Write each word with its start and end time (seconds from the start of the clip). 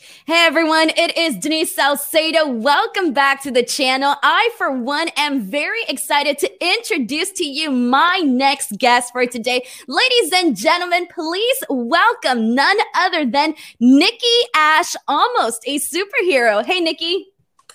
Hey 0.00 0.46
everyone, 0.46 0.88
it 0.96 1.14
is 1.18 1.36
Denise 1.36 1.74
Salcedo. 1.74 2.46
Welcome 2.46 3.12
back 3.12 3.42
to 3.42 3.50
the 3.50 3.62
channel. 3.62 4.14
I, 4.22 4.48
for 4.56 4.72
one, 4.72 5.08
am 5.14 5.42
very 5.42 5.82
excited 5.88 6.38
to 6.38 6.64
introduce 6.64 7.30
to 7.32 7.44
you 7.44 7.70
my 7.70 8.22
next 8.24 8.78
guest 8.78 9.12
for 9.12 9.26
today. 9.26 9.66
Ladies 9.88 10.32
and 10.34 10.56
gentlemen, 10.56 11.06
please 11.12 11.58
welcome 11.68 12.54
none 12.54 12.78
other 12.94 13.26
than 13.26 13.54
Nikki 13.78 14.26
Ash, 14.56 14.96
almost 15.06 15.64
a 15.66 15.78
superhero. 15.78 16.64
Hey, 16.64 16.80
Nikki. 16.80 17.26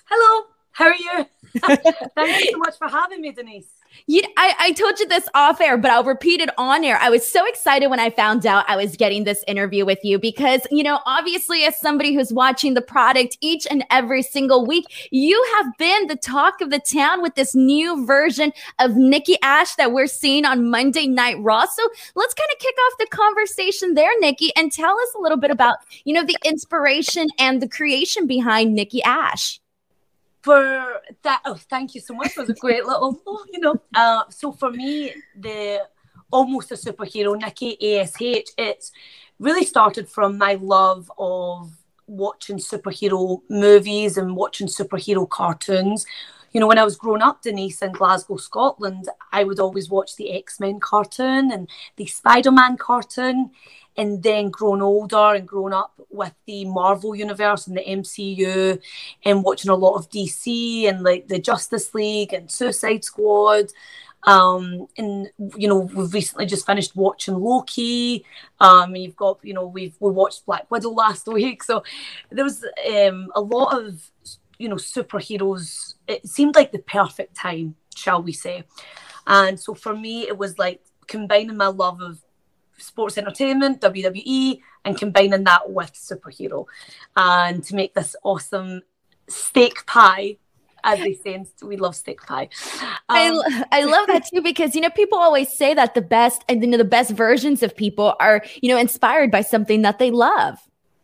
Hello, 0.06 0.48
how 0.72 0.86
are 0.86 0.96
you? 0.96 1.26
Thank 2.16 2.44
you 2.44 2.52
so 2.54 2.58
much 2.58 2.78
for 2.80 2.88
having 2.88 3.22
me, 3.22 3.34
Denise. 3.34 3.75
You, 4.08 4.22
I, 4.38 4.54
I 4.60 4.72
told 4.74 5.00
you 5.00 5.08
this 5.08 5.28
off 5.34 5.62
air, 5.62 5.78
but 5.78 5.92
I'll 5.92 6.04
repeat 6.04 6.42
it 6.42 6.50
on 6.58 6.84
air. 6.84 6.98
I 7.02 7.10
was 7.10 7.28
so 7.28 7.46
excited 7.48 7.88
when 7.88 8.00
I 8.00 8.10
found 8.10 8.46
out 8.46 8.70
I 8.70 8.76
was 8.76 8.96
getting 8.96 9.24
this 9.24 9.44
interview 9.48 9.86
with 9.86 10.00
you 10.04 10.20
because, 10.20 10.62
you 10.72 10.84
know, 10.84 11.00
obviously, 11.06 11.64
as 11.64 11.80
somebody 11.80 12.14
who's 12.14 12.32
watching 12.32 12.74
the 12.74 12.82
product 12.82 13.38
each 13.42 13.66
and 13.70 13.84
every 13.90 14.22
single 14.22 14.66
week, 14.66 14.86
you 15.12 15.44
have 15.58 15.78
been 15.78 16.08
the 16.08 16.16
talk 16.16 16.62
of 16.62 16.70
the 16.70 16.80
town 16.80 17.22
with 17.22 17.36
this 17.36 17.56
new 17.56 18.06
version 18.06 18.52
of 18.80 18.96
Nikki 18.96 19.38
Ash 19.42 19.76
that 19.76 19.92
we're 19.92 20.08
seeing 20.08 20.46
on 20.46 20.70
Monday 20.70 21.08
Night 21.08 21.38
Raw. 21.40 21.66
So 21.66 21.88
let's 22.16 22.34
kind 22.34 22.50
of 22.54 22.60
kick 22.60 22.76
off 22.88 22.94
the 23.00 23.08
conversation 23.08 23.94
there, 23.94 24.12
Nikki, 24.20 24.52
and 24.56 24.72
tell 24.72 24.94
us 24.94 25.16
a 25.18 25.22
little 25.22 25.38
bit 25.38 25.52
about, 25.52 25.78
you 26.04 26.14
know, 26.14 26.24
the 26.24 26.38
inspiration 26.44 27.28
and 27.40 27.62
the 27.62 27.70
creation 27.70 28.28
behind 28.28 28.74
Nikki 28.74 29.02
Ash 29.04 29.60
for 30.46 31.02
that 31.24 31.42
oh 31.46 31.56
thank 31.56 31.96
you 31.96 32.02
so 32.02 32.14
much. 32.14 32.28
It 32.28 32.38
was 32.38 32.50
a 32.50 32.54
great 32.54 32.86
little 32.86 33.20
oh, 33.26 33.44
you 33.52 33.60
know. 33.60 33.82
Uh, 33.96 34.24
so 34.30 34.52
for 34.52 34.70
me 34.70 35.12
the 35.36 35.82
almost 36.32 36.72
a 36.72 36.76
superhero 36.76 37.36
nikki 37.40 37.72
ash 37.98 38.12
it's 38.20 38.92
really 39.40 39.66
started 39.66 40.08
from 40.08 40.38
my 40.38 40.54
love 40.62 41.12
of 41.18 41.72
watching 42.08 42.58
superhero 42.58 43.42
movies 43.50 44.18
and 44.18 44.36
watching 44.36 44.68
superhero 44.68 45.28
cartoons. 45.28 46.06
You 46.54 46.60
know 46.62 46.68
when 46.68 46.78
i 46.78 46.86
was 46.86 46.96
growing 46.96 47.24
up 47.24 47.42
denise 47.42 47.82
in 47.82 47.92
glasgow 47.92 48.38
scotland 48.38 49.10
i 49.34 49.44
would 49.44 49.60
always 49.60 49.90
watch 49.90 50.16
the 50.16 50.32
x-men 50.32 50.80
cartoon 50.80 51.52
and 51.52 51.68
the 51.98 52.06
spider-man 52.06 52.78
cartoon 52.78 53.50
and 53.98 54.22
then 54.24 54.50
grown 54.50 54.82
older 54.82 55.36
and 55.36 55.48
grown 55.48 55.74
up 55.74 55.94
with 56.10 56.34
the 56.46 56.66
Marvel 56.66 57.16
universe 57.16 57.68
and 57.68 57.78
the 57.78 57.82
MCU 57.82 58.80
and 59.24 59.44
watching 59.44 59.72
a 59.72 59.76
lot 59.76 59.96
of 59.96 60.10
DC 60.10 60.88
and 60.88 61.04
like 61.04 61.28
the 61.28 61.40
Justice 61.40 61.94
League 61.94 62.34
and 62.34 62.52
Suicide 62.52 63.04
Squad. 63.04 63.68
Um, 64.24 64.88
and 64.98 65.30
you 65.56 65.68
know, 65.68 65.80
we've 65.80 66.14
recently 66.14 66.46
just 66.46 66.66
finished 66.66 66.96
watching 66.96 67.36
Loki. 67.36 68.26
Um, 68.60 68.96
you've 68.96 69.16
got, 69.16 69.40
you 69.44 69.54
know, 69.54 69.68
we've 69.68 69.96
we 70.00 70.12
watched 70.12 70.46
Black 70.46 70.70
Widow 70.72 70.90
last 70.92 71.28
week. 71.28 71.64
So 71.64 71.84
there 72.32 72.44
was 72.44 72.66
um 72.92 73.32
a 73.36 73.42
lot 73.42 73.80
of 73.80 74.02
you 74.58 74.68
know 74.68 74.76
superheroes. 74.76 75.94
It 76.08 76.28
seemed 76.28 76.56
like 76.56 76.72
the 76.72 76.80
perfect 76.80 77.36
time, 77.36 77.76
shall 77.96 78.22
we 78.22 78.34
say. 78.34 78.64
And 79.28 79.60
so 79.60 79.74
for 79.74 79.96
me, 79.96 80.28
it 80.28 80.38
was 80.38 80.58
like 80.58 80.82
combining 81.08 81.58
my 81.58 81.68
love 81.68 82.02
of 82.02 82.25
sports 82.78 83.18
entertainment, 83.18 83.82
WWE, 83.82 84.60
and 84.84 84.98
combining 84.98 85.44
that 85.44 85.72
with 85.72 85.94
superhero, 85.94 86.66
and 87.16 87.64
to 87.64 87.76
make 87.76 87.94
this 87.94 88.16
awesome 88.24 88.82
steak 89.28 89.86
pie. 89.86 90.38
As 90.88 91.00
they 91.00 91.14
say, 91.16 91.44
we 91.64 91.78
love 91.78 91.96
steak 91.96 92.22
pie. 92.22 92.48
Um, 92.84 93.00
I, 93.10 93.66
I 93.72 93.84
love 93.86 94.06
that 94.06 94.28
too 94.32 94.44
because 94.44 94.76
you 94.76 94.82
know 94.82 94.92
people 94.92 95.18
always 95.18 95.52
say 95.52 95.74
that 95.74 95.96
the 95.96 96.02
best 96.02 96.44
and 96.48 96.62
you 96.62 96.70
know 96.70 96.78
the 96.78 96.84
best 96.84 97.10
versions 97.10 97.64
of 97.64 97.76
people 97.76 98.14
are 98.20 98.44
you 98.62 98.70
know 98.70 98.78
inspired 98.78 99.32
by 99.32 99.42
something 99.42 99.82
that 99.82 99.98
they 99.98 100.12
love. 100.12 100.60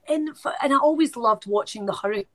And 0.08 0.30
and 0.62 0.72
I 0.72 0.78
always 0.78 1.16
loved 1.16 1.48
watching 1.48 1.88
the 1.88 1.94
hurricane 1.94 2.28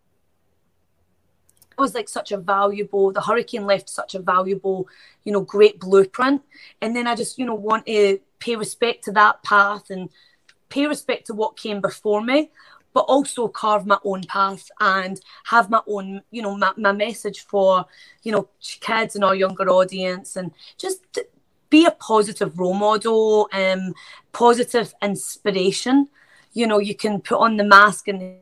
It 1.79 1.81
was 1.81 1.95
like 1.95 2.09
such 2.09 2.33
a 2.33 2.37
valuable 2.37 3.13
the 3.13 3.21
hurricane 3.21 3.65
left 3.65 3.89
such 3.89 4.17
a 4.17 4.19
valuable 4.19 4.89
you 5.23 5.33
know 5.33 5.43
great 5.43 5.79
blueprint 5.79 6.43
and 6.81 6.97
then 6.97 7.07
i 7.07 7.15
just 7.15 7.39
you 7.39 7.45
know 7.45 7.55
want 7.55 7.87
to 7.87 8.19
pay 8.39 8.57
respect 8.57 9.05
to 9.05 9.13
that 9.13 9.43
path 9.43 9.91
and 9.91 10.09
pay 10.69 10.87
respect 10.87 11.27
to 11.27 11.35
what 11.35 11.57
came 11.57 11.81
before 11.81 12.23
me 12.23 12.51
but 12.97 13.05
also 13.09 13.47
carve 13.47 13.85
my 13.85 13.99
own 14.05 14.23
path 14.23 14.71
and 14.81 15.21
have 15.45 15.69
my 15.69 15.83
own 15.87 16.23
you 16.31 16.41
know 16.41 16.57
my, 16.57 16.73
my 16.79 16.93
message 16.93 17.41
for 17.41 17.85
you 18.23 18.33
know 18.33 18.49
kids 18.81 19.15
and 19.15 19.23
our 19.23 19.35
younger 19.35 19.69
audience 19.69 20.35
and 20.35 20.51
just 20.79 21.19
be 21.69 21.85
a 21.85 21.91
positive 21.91 22.59
role 22.59 22.73
model 22.73 23.51
um 23.53 23.93
positive 24.33 24.95
inspiration. 25.03 26.09
You 26.55 26.67
know 26.67 26.79
you 26.79 26.95
can 26.95 27.21
put 27.21 27.39
on 27.39 27.59
the 27.59 27.65
mask 27.65 28.09
and 28.09 28.39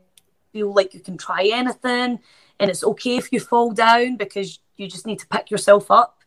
feel 0.52 0.72
like 0.72 0.94
you 0.94 1.00
can 1.00 1.18
try 1.18 1.50
anything 1.52 2.20
and 2.60 2.70
it's 2.70 2.84
okay 2.84 3.16
if 3.16 3.32
you 3.32 3.40
fall 3.40 3.72
down 3.72 4.16
because 4.16 4.60
you 4.76 4.86
just 4.86 5.04
need 5.04 5.18
to 5.18 5.26
pick 5.26 5.50
yourself 5.50 5.90
up. 5.90 6.20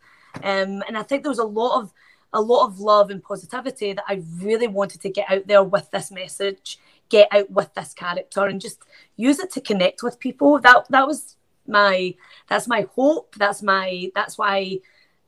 Um, 0.44 0.84
and 0.88 0.96
i 0.98 1.02
think 1.02 1.24
there 1.24 1.32
was 1.32 1.40
a 1.40 1.46
lot 1.62 1.82
of 1.82 1.94
a 2.34 2.42
lot 2.42 2.68
of 2.68 2.80
love 2.80 3.10
and 3.10 3.24
positivity 3.24 3.94
that 3.94 4.04
I 4.08 4.22
really 4.42 4.68
wanted 4.68 5.02
to 5.02 5.10
get 5.10 5.30
out 5.30 5.48
there 5.48 5.64
with 5.64 5.90
this 5.92 6.12
message, 6.12 6.80
get 7.10 7.28
out 7.32 7.50
with 7.50 7.74
this 7.74 7.94
character, 7.94 8.46
and 8.46 8.62
just 8.62 8.84
use 9.16 9.40
it 9.40 9.52
to 9.52 9.62
connect 9.62 10.04
with 10.04 10.20
people. 10.20 10.60
That 10.60 10.88
that 10.90 11.08
was 11.08 11.38
my 11.68 12.16
that's 12.48 12.68
my 12.68 12.88
hope. 12.96 13.36
That's 13.36 13.62
my 13.64 14.12
that's 14.16 14.38
why 14.38 14.56
I 14.58 14.80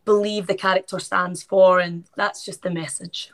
believe 0.06 0.48
the 0.48 0.56
character 0.56 1.00
stands 1.00 1.44
for, 1.44 1.80
and 1.80 2.06
that's 2.16 2.46
just 2.46 2.62
the 2.64 2.72
message. 2.72 3.32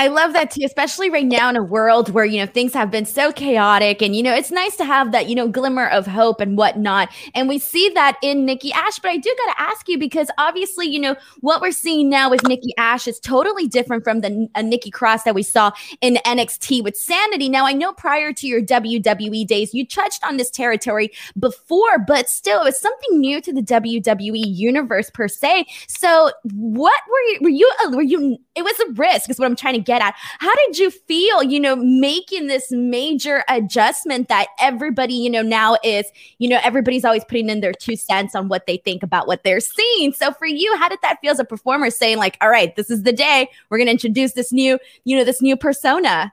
I 0.00 0.06
love 0.06 0.32
that 0.34 0.52
too, 0.52 0.62
especially 0.64 1.10
right 1.10 1.26
now 1.26 1.48
in 1.50 1.56
a 1.56 1.62
world 1.62 2.10
where, 2.10 2.24
you 2.24 2.38
know, 2.38 2.46
things 2.46 2.72
have 2.72 2.88
been 2.88 3.04
so 3.04 3.32
chaotic 3.32 4.00
and, 4.00 4.14
you 4.14 4.22
know, 4.22 4.32
it's 4.32 4.52
nice 4.52 4.76
to 4.76 4.84
have 4.84 5.10
that, 5.10 5.28
you 5.28 5.34
know, 5.34 5.48
glimmer 5.48 5.88
of 5.88 6.06
hope 6.06 6.40
and 6.40 6.56
whatnot. 6.56 7.08
And 7.34 7.48
we 7.48 7.58
see 7.58 7.88
that 7.90 8.16
in 8.22 8.44
Nikki 8.44 8.70
Ash. 8.72 9.00
But 9.00 9.10
I 9.10 9.16
do 9.16 9.34
got 9.46 9.54
to 9.54 9.60
ask 9.60 9.88
you 9.88 9.98
because 9.98 10.30
obviously, 10.38 10.86
you 10.86 11.00
know, 11.00 11.16
what 11.40 11.60
we're 11.60 11.72
seeing 11.72 12.08
now 12.08 12.30
with 12.30 12.46
Nikki 12.46 12.72
Ash 12.78 13.08
is 13.08 13.18
totally 13.18 13.66
different 13.66 14.04
from 14.04 14.20
the 14.20 14.48
uh, 14.54 14.62
Nikki 14.62 14.92
Cross 14.92 15.24
that 15.24 15.34
we 15.34 15.42
saw 15.42 15.72
in 16.00 16.14
NXT 16.24 16.84
with 16.84 16.96
Sanity. 16.96 17.48
Now, 17.48 17.66
I 17.66 17.72
know 17.72 17.92
prior 17.92 18.32
to 18.34 18.46
your 18.46 18.62
WWE 18.62 19.48
days, 19.48 19.74
you 19.74 19.84
touched 19.84 20.22
on 20.22 20.36
this 20.36 20.48
territory 20.48 21.10
before, 21.40 21.98
but 22.06 22.28
still, 22.28 22.60
it 22.60 22.64
was 22.64 22.80
something 22.80 23.18
new 23.18 23.40
to 23.40 23.52
the 23.52 23.62
WWE 23.62 24.44
universe 24.44 25.10
per 25.10 25.26
se. 25.26 25.66
So, 25.88 26.30
what 26.54 27.02
were 27.10 27.20
you, 27.32 27.38
were 27.42 27.48
you, 27.48 27.72
uh, 27.84 27.90
were 27.96 28.02
you, 28.02 28.38
it 28.54 28.62
was 28.62 28.78
a 28.78 28.92
risk, 28.92 29.28
is 29.28 29.40
what 29.40 29.46
I'm 29.46 29.56
trying 29.56 29.74
to 29.74 29.87
get 29.88 30.02
at. 30.02 30.14
How 30.38 30.54
did 30.54 30.78
you 30.78 30.90
feel, 30.90 31.42
you 31.42 31.58
know, 31.58 31.74
making 31.74 32.46
this 32.46 32.70
major 32.70 33.42
adjustment 33.48 34.28
that 34.28 34.48
everybody, 34.60 35.14
you 35.14 35.30
know, 35.30 35.42
now 35.42 35.78
is, 35.82 36.06
you 36.38 36.48
know, 36.48 36.60
everybody's 36.62 37.04
always 37.04 37.24
putting 37.24 37.48
in 37.48 37.60
their 37.60 37.72
two 37.72 37.96
cents 37.96 38.34
on 38.34 38.48
what 38.48 38.66
they 38.66 38.76
think 38.76 39.02
about 39.02 39.26
what 39.26 39.42
they're 39.42 39.60
seeing. 39.60 40.12
So 40.12 40.32
for 40.32 40.46
you, 40.46 40.76
how 40.76 40.88
did 40.88 40.98
that 41.02 41.20
feel 41.20 41.32
as 41.32 41.40
a 41.40 41.44
performer 41.44 41.90
saying, 41.90 42.18
like, 42.18 42.36
all 42.40 42.50
right, 42.50 42.76
this 42.76 42.90
is 42.90 43.02
the 43.02 43.12
day 43.12 43.48
we're 43.70 43.78
going 43.78 43.86
to 43.86 43.92
introduce 43.92 44.34
this 44.34 44.52
new, 44.52 44.78
you 45.04 45.16
know, 45.16 45.24
this 45.24 45.42
new 45.42 45.56
persona? 45.56 46.32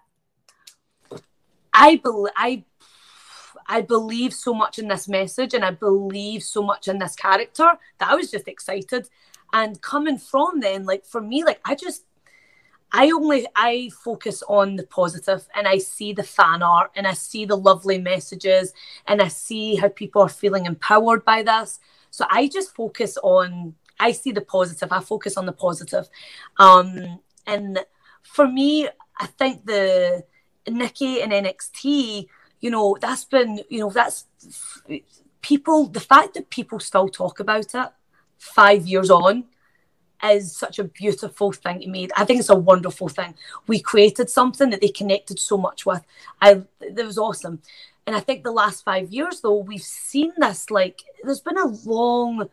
I 1.73 1.97
believe, 1.97 2.33
I 2.35 2.63
I 3.67 3.81
believe 3.81 4.33
so 4.33 4.53
much 4.53 4.77
in 4.77 4.87
this 4.87 5.07
message 5.07 5.53
and 5.53 5.65
I 5.65 5.71
believe 5.71 6.43
so 6.43 6.61
much 6.61 6.87
in 6.87 6.99
this 6.99 7.15
character 7.15 7.71
that 7.99 8.09
I 8.09 8.15
was 8.15 8.29
just 8.29 8.47
excited. 8.47 9.09
And 9.53 9.81
coming 9.81 10.17
from 10.17 10.59
then, 10.59 10.85
like 10.85 11.05
for 11.05 11.21
me, 11.21 11.43
like 11.43 11.61
I 11.65 11.75
just 11.75 12.03
I 12.91 13.11
only 13.11 13.45
I 13.55 13.89
focus 14.03 14.43
on 14.47 14.75
the 14.75 14.85
positive 14.87 15.47
and 15.55 15.67
I 15.67 15.79
see 15.79 16.13
the 16.13 16.23
fan 16.23 16.63
art 16.63 16.91
and 16.95 17.07
I 17.07 17.13
see 17.13 17.45
the 17.45 17.57
lovely 17.57 17.97
messages 17.97 18.73
and 19.07 19.21
I 19.21 19.27
see 19.27 19.75
how 19.75 19.89
people 19.89 20.21
are 20.21 20.29
feeling 20.29 20.65
empowered 20.65 21.25
by 21.25 21.43
this. 21.43 21.79
So 22.11 22.25
I 22.29 22.47
just 22.47 22.75
focus 22.75 23.17
on 23.21 23.75
I 23.99 24.11
see 24.11 24.31
the 24.31 24.41
positive. 24.41 24.91
I 24.91 25.01
focus 25.01 25.37
on 25.37 25.45
the 25.45 25.53
positive. 25.53 26.07
Um 26.57 27.19
and 27.47 27.79
for 28.23 28.47
me, 28.47 28.87
I 29.19 29.27
think 29.27 29.65
the 29.65 30.23
Nikki 30.67 31.21
and 31.21 31.31
NXT, 31.31 32.27
you 32.59 32.71
know, 32.71 32.97
that's 32.99 33.25
been, 33.25 33.61
you 33.69 33.79
know, 33.79 33.89
that's 33.89 34.25
people 35.41 35.87
the 35.87 35.99
fact 35.99 36.33
that 36.33 36.49
people 36.49 36.79
still 36.79 37.07
talk 37.07 37.39
about 37.39 37.75
it 37.75 37.89
five 38.37 38.85
years 38.87 39.11
on 39.11 39.45
is 40.23 40.55
such 40.55 40.79
a 40.79 40.83
beautiful 40.83 41.51
thing 41.51 41.81
to 41.81 41.87
me. 41.87 42.07
I 42.15 42.25
think 42.25 42.39
it's 42.39 42.49
a 42.49 42.55
wonderful 42.55 43.09
thing. 43.09 43.35
We 43.67 43.79
created 43.79 44.29
something 44.29 44.69
that 44.69 44.81
they 44.81 44.89
connected 44.89 45.39
so 45.39 45.57
much 45.57 45.85
with. 45.85 46.03
I 46.41 46.61
it 46.81 47.05
was 47.05 47.17
awesome. 47.17 47.61
And 48.07 48.15
I 48.15 48.19
think 48.19 48.43
the 48.43 48.51
last 48.51 48.85
five 48.85 49.11
years 49.11 49.41
though, 49.41 49.57
we've 49.57 49.81
seen 49.81 50.33
this 50.37 50.69
like 50.69 51.03
there's 51.23 51.41
been 51.41 51.57
a 51.57 51.67
long 51.85 52.49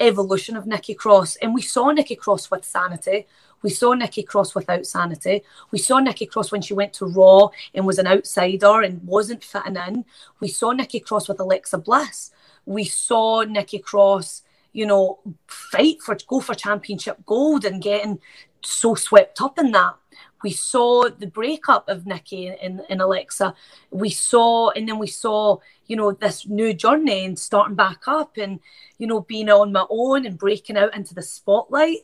evolution 0.00 0.56
of 0.56 0.66
Nikki 0.66 0.94
Cross. 0.94 1.36
And 1.36 1.54
we 1.54 1.62
saw 1.62 1.90
Nikki 1.90 2.16
Cross 2.16 2.50
with 2.50 2.64
sanity. 2.64 3.26
We 3.62 3.70
saw 3.70 3.94
Nikki 3.94 4.22
Cross 4.22 4.54
without 4.54 4.86
sanity. 4.86 5.42
We 5.70 5.78
saw 5.78 5.98
Nikki 5.98 6.26
Cross 6.26 6.52
when 6.52 6.62
she 6.62 6.74
went 6.74 6.92
to 6.94 7.06
Raw 7.06 7.48
and 7.74 7.86
was 7.86 7.98
an 7.98 8.06
outsider 8.06 8.82
and 8.82 9.02
wasn't 9.04 9.42
fitting 9.42 9.76
in. 9.76 10.04
We 10.40 10.48
saw 10.48 10.72
Nikki 10.72 11.00
Cross 11.00 11.28
with 11.28 11.40
Alexa 11.40 11.78
Bliss. 11.78 12.32
We 12.66 12.84
saw 12.84 13.42
Nikki 13.42 13.78
Cross 13.78 14.42
you 14.76 14.84
know, 14.84 15.18
fight 15.48 16.02
for 16.02 16.14
go 16.28 16.38
for 16.38 16.54
championship 16.54 17.16
gold 17.24 17.64
and 17.64 17.80
getting 17.80 18.20
so 18.62 18.94
swept 18.94 19.40
up 19.40 19.58
in 19.58 19.72
that. 19.72 19.94
we 20.42 20.50
saw 20.50 21.08
the 21.08 21.26
breakup 21.26 21.88
of 21.88 22.06
Nikki 22.06 22.48
and, 22.48 22.82
and 22.90 23.00
Alexa. 23.00 23.54
We 23.90 24.10
saw, 24.10 24.70
and 24.70 24.86
then 24.88 24.98
we 24.98 25.06
saw, 25.06 25.58
you 25.86 25.96
know, 25.96 26.12
this 26.12 26.46
new 26.46 26.74
journey 26.74 27.24
and 27.24 27.38
starting 27.38 27.74
back 27.74 28.06
up 28.06 28.36
and, 28.36 28.60
you 28.98 29.06
know, 29.06 29.20
being 29.20 29.48
on 29.48 29.72
my 29.72 29.86
own 29.88 30.26
and 30.26 30.38
breaking 30.38 30.76
out 30.76 30.94
into 30.94 31.14
the 31.14 31.22
spotlight. 31.22 32.00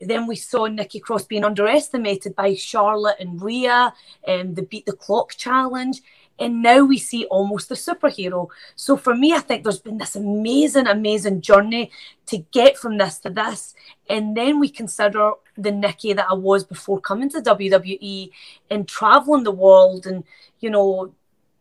Then 0.00 0.26
we 0.26 0.36
saw 0.36 0.66
Nikki 0.66 1.00
Cross 1.00 1.24
being 1.24 1.44
underestimated 1.44 2.34
by 2.34 2.54
Charlotte 2.54 3.16
and 3.20 3.40
Rhea 3.40 3.92
and 4.26 4.56
the 4.56 4.62
Beat 4.62 4.86
the 4.86 4.92
Clock 4.92 5.34
challenge. 5.36 6.02
And 6.38 6.62
now 6.62 6.84
we 6.84 6.98
see 6.98 7.26
almost 7.26 7.70
a 7.70 7.74
superhero. 7.74 8.48
So 8.74 8.96
for 8.96 9.14
me, 9.14 9.32
I 9.32 9.38
think 9.38 9.62
there's 9.62 9.78
been 9.78 9.98
this 9.98 10.16
amazing, 10.16 10.88
amazing 10.88 11.42
journey 11.42 11.92
to 12.26 12.38
get 12.38 12.76
from 12.76 12.98
this 12.98 13.18
to 13.20 13.30
this. 13.30 13.74
And 14.10 14.36
then 14.36 14.58
we 14.58 14.68
consider 14.68 15.32
the 15.56 15.70
Nikki 15.70 16.12
that 16.12 16.26
I 16.28 16.34
was 16.34 16.64
before 16.64 17.00
coming 17.00 17.28
to 17.30 17.40
WWE 17.40 18.30
and 18.68 18.88
traveling 18.88 19.44
the 19.44 19.52
world 19.52 20.06
and, 20.06 20.24
you 20.58 20.70
know, 20.70 21.12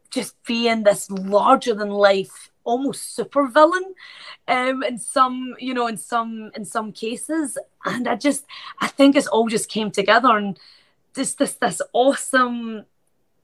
just 0.09 0.35
being 0.43 0.83
this 0.83 1.09
larger 1.09 1.73
than 1.75 1.89
life 1.89 2.49
almost 2.63 3.15
super 3.15 3.47
villain 3.47 3.93
um 4.47 4.83
in 4.83 4.97
some 4.97 5.53
you 5.59 5.73
know 5.73 5.87
in 5.87 5.97
some 5.97 6.51
in 6.55 6.63
some 6.63 6.91
cases 6.91 7.57
and 7.85 8.07
i 8.07 8.15
just 8.15 8.45
i 8.79 8.87
think 8.87 9.15
it's 9.15 9.27
all 9.27 9.47
just 9.47 9.69
came 9.69 9.91
together 9.91 10.37
and 10.37 10.57
just 11.13 11.37
this 11.37 11.53
this 11.55 11.81
awesome 11.93 12.85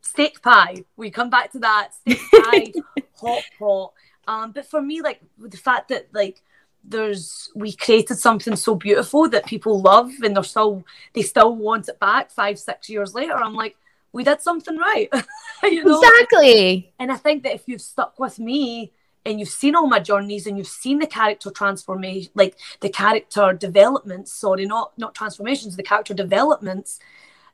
steak 0.10 0.42
pie. 0.42 0.84
We 0.98 1.12
come 1.12 1.30
back 1.30 1.52
to 1.54 1.60
that 1.60 1.94
steak 1.94 2.20
pie, 2.34 2.74
hot 3.16 3.44
pot. 3.58 3.94
Um, 4.28 4.52
but 4.52 4.66
for 4.66 4.82
me, 4.82 5.02
like 5.02 5.22
the 5.38 5.58
fact 5.58 5.90
that 5.90 6.08
like 6.14 6.42
there's 6.84 7.50
we 7.56 7.74
created 7.74 8.18
something 8.18 8.56
so 8.56 8.76
beautiful 8.76 9.28
that 9.30 9.46
people 9.46 9.82
love 9.82 10.12
and 10.24 10.36
they're 10.36 10.44
still 10.44 10.84
they 11.14 11.22
still 11.22 11.56
want 11.56 11.90
it 11.90 12.00
back 12.00 12.32
five 12.32 12.60
six 12.60 12.90
years 12.90 13.14
later. 13.14 13.36
I'm 13.36 13.56
like, 13.56 13.76
we 14.12 14.24
did 14.24 14.42
something 14.42 14.78
right. 14.78 15.10
you 15.64 15.84
know? 15.84 16.02
Exactly. 16.02 16.92
And 17.00 17.12
I 17.12 17.16
think 17.16 17.44
that 17.44 17.56
if 17.56 17.64
you've 17.68 17.82
stuck 17.82 18.20
with 18.20 18.40
me 18.40 18.92
and 19.26 19.40
you've 19.40 19.50
seen 19.50 19.76
all 19.76 19.88
my 19.88 20.00
journeys 20.00 20.48
and 20.48 20.58
you've 20.58 20.68
seen 20.68 21.00
the 21.00 21.08
character 21.08 21.52
transformation 21.52 22.32
like 22.36 22.58
the 22.80 22.90
character 22.90 23.54
developments 23.54 24.32
sorry 24.32 24.66
not 24.66 24.98
not 24.98 25.16
transformations 25.16 25.76
the 25.76 25.84
character 25.84 26.14
developments. 26.14 27.00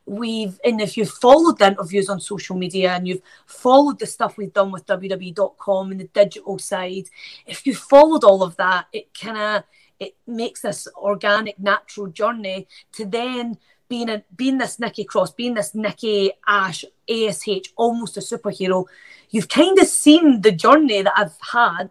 We've 0.08 0.60
and 0.64 0.80
if 0.80 0.96
you've 0.96 1.10
followed 1.10 1.58
the 1.58 1.66
interviews 1.66 2.08
on 2.08 2.20
social 2.20 2.56
media 2.56 2.92
and 2.92 3.08
you've 3.08 3.22
followed 3.46 3.98
the 3.98 4.06
stuff 4.06 4.36
we've 4.36 4.52
done 4.52 4.70
with 4.70 4.86
wwe.com 4.86 5.90
and 5.90 6.00
the 6.00 6.08
digital 6.14 6.58
side 6.60 7.08
if 7.44 7.66
you 7.66 7.74
followed 7.74 8.22
all 8.22 8.44
of 8.44 8.56
that 8.56 8.86
it 8.92 9.12
kind 9.12 9.36
of 9.36 9.64
it 9.98 10.14
makes 10.26 10.60
this 10.60 10.86
organic 10.96 11.58
natural 11.58 12.06
journey 12.06 12.68
to 12.92 13.04
then 13.04 13.58
being 13.88 14.08
a 14.08 14.22
being 14.36 14.58
this 14.58 14.78
nikki 14.78 15.04
cross 15.04 15.32
being 15.32 15.54
this 15.54 15.74
nikki 15.74 16.32
ash 16.46 16.84
ash 17.08 17.62
almost 17.76 18.16
a 18.16 18.20
superhero 18.20 18.84
you've 19.30 19.48
kind 19.48 19.78
of 19.78 19.86
seen 19.86 20.40
the 20.40 20.52
journey 20.52 21.02
that 21.02 21.12
i've 21.16 21.38
had 21.52 21.90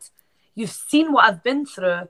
you've 0.56 0.72
seen 0.72 1.12
what 1.12 1.26
i've 1.26 1.44
been 1.44 1.66
through 1.66 2.08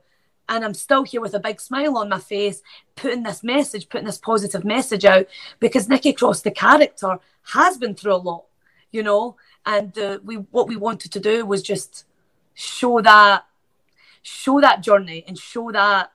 and 0.48 0.64
I'm 0.64 0.74
still 0.74 1.02
here 1.02 1.20
with 1.20 1.34
a 1.34 1.40
big 1.40 1.60
smile 1.60 1.98
on 1.98 2.08
my 2.08 2.18
face, 2.18 2.62
putting 2.94 3.22
this 3.22 3.42
message, 3.42 3.88
putting 3.88 4.06
this 4.06 4.18
positive 4.18 4.64
message 4.64 5.04
out 5.04 5.26
because 5.60 5.88
Nikki 5.88 6.12
Cross, 6.12 6.42
the 6.42 6.50
character, 6.50 7.18
has 7.52 7.78
been 7.78 7.94
through 7.94 8.14
a 8.14 8.16
lot, 8.16 8.44
you 8.90 9.02
know. 9.02 9.36
And 9.64 9.96
uh, 9.98 10.20
we 10.24 10.36
what 10.36 10.68
we 10.68 10.76
wanted 10.76 11.12
to 11.12 11.20
do 11.20 11.44
was 11.44 11.62
just 11.62 12.04
show 12.54 13.00
that, 13.00 13.44
show 14.22 14.60
that 14.60 14.82
journey 14.82 15.24
and 15.26 15.36
show 15.36 15.72
that, 15.72 16.12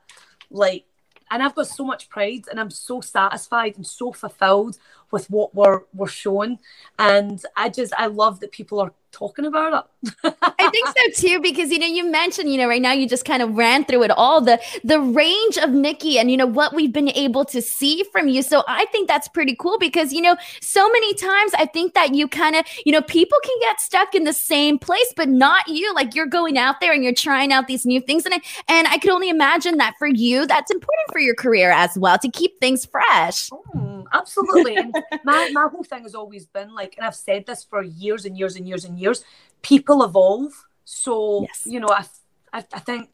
like, 0.49 0.85
and 1.31 1.41
I've 1.41 1.55
got 1.55 1.67
so 1.67 1.85
much 1.85 2.09
pride 2.09 2.43
and 2.49 2.59
I'm 2.59 2.69
so 2.69 3.01
satisfied 3.01 3.77
and 3.77 3.87
so 3.87 4.11
fulfilled 4.11 4.77
with 5.11 5.29
what 5.29 5.53
we're 5.53 5.81
we're 5.93 6.07
showing, 6.07 6.59
and 6.99 7.41
I 7.55 7.69
just 7.69 7.93
I 7.97 8.07
love 8.07 8.39
that 8.41 8.51
people 8.51 8.79
are 8.79 8.93
talking 9.11 9.45
about 9.45 9.85
it. 10.03 10.11
I 10.41 10.69
think 10.69 10.87
so 10.87 11.27
too, 11.27 11.41
because 11.41 11.71
you 11.71 11.79
know, 11.79 11.85
you 11.85 12.09
mentioned, 12.09 12.51
you 12.51 12.57
know, 12.57 12.67
right 12.67 12.81
now 12.81 12.91
you 12.91 13.07
just 13.07 13.25
kind 13.25 13.41
of 13.41 13.55
ran 13.55 13.85
through 13.85 14.03
it 14.03 14.11
all, 14.11 14.41
the 14.41 14.59
the 14.83 14.99
range 14.99 15.57
of 15.57 15.71
Nikki 15.71 16.17
and 16.17 16.31
you 16.31 16.37
know 16.37 16.45
what 16.45 16.73
we've 16.73 16.91
been 16.91 17.09
able 17.09 17.45
to 17.45 17.61
see 17.61 18.03
from 18.11 18.27
you. 18.27 18.41
So 18.41 18.63
I 18.67 18.85
think 18.85 19.07
that's 19.07 19.27
pretty 19.27 19.55
cool 19.55 19.77
because 19.77 20.13
you 20.13 20.21
know, 20.21 20.35
so 20.61 20.89
many 20.89 21.13
times 21.13 21.53
I 21.55 21.65
think 21.65 21.93
that 21.93 22.13
you 22.15 22.27
kind 22.27 22.55
of, 22.55 22.65
you 22.85 22.91
know, 22.91 23.01
people 23.01 23.37
can 23.43 23.55
get 23.61 23.79
stuck 23.79 24.15
in 24.15 24.23
the 24.23 24.33
same 24.33 24.79
place, 24.79 25.13
but 25.15 25.29
not 25.29 25.67
you. 25.67 25.93
Like 25.93 26.15
you're 26.15 26.25
going 26.25 26.57
out 26.57 26.79
there 26.79 26.93
and 26.93 27.03
you're 27.03 27.13
trying 27.13 27.53
out 27.53 27.67
these 27.67 27.85
new 27.85 28.01
things. 28.01 28.25
And 28.25 28.33
I 28.33 28.41
and 28.67 28.87
I 28.87 28.97
could 28.97 29.11
only 29.11 29.29
imagine 29.29 29.77
that 29.77 29.95
for 29.99 30.07
you, 30.07 30.47
that's 30.47 30.71
important 30.71 31.11
for 31.11 31.19
your 31.19 31.35
career 31.35 31.71
as 31.71 31.97
well 31.97 32.17
to 32.19 32.29
keep 32.29 32.59
things 32.59 32.85
fresh. 32.85 33.49
Mm, 33.49 33.90
absolutely. 34.13 34.75
and 34.77 34.93
my, 35.23 35.49
my 35.53 35.67
whole 35.71 35.83
thing 35.83 36.03
has 36.03 36.15
always 36.15 36.45
been 36.45 36.73
like, 36.73 36.95
and 36.97 37.05
I've 37.05 37.15
said 37.15 37.45
this 37.45 37.63
for 37.63 37.83
years 37.83 38.25
and 38.25 38.37
years 38.37 38.55
and 38.55 38.67
years 38.67 38.85
and 38.85 38.99
years, 38.99 39.23
people 39.61 40.03
evolve. 40.03 40.51
So, 40.85 41.43
yes. 41.43 41.63
you 41.65 41.79
know, 41.79 41.89
I, 41.89 42.05
I, 42.53 42.65
I 42.73 42.79
think 42.79 43.09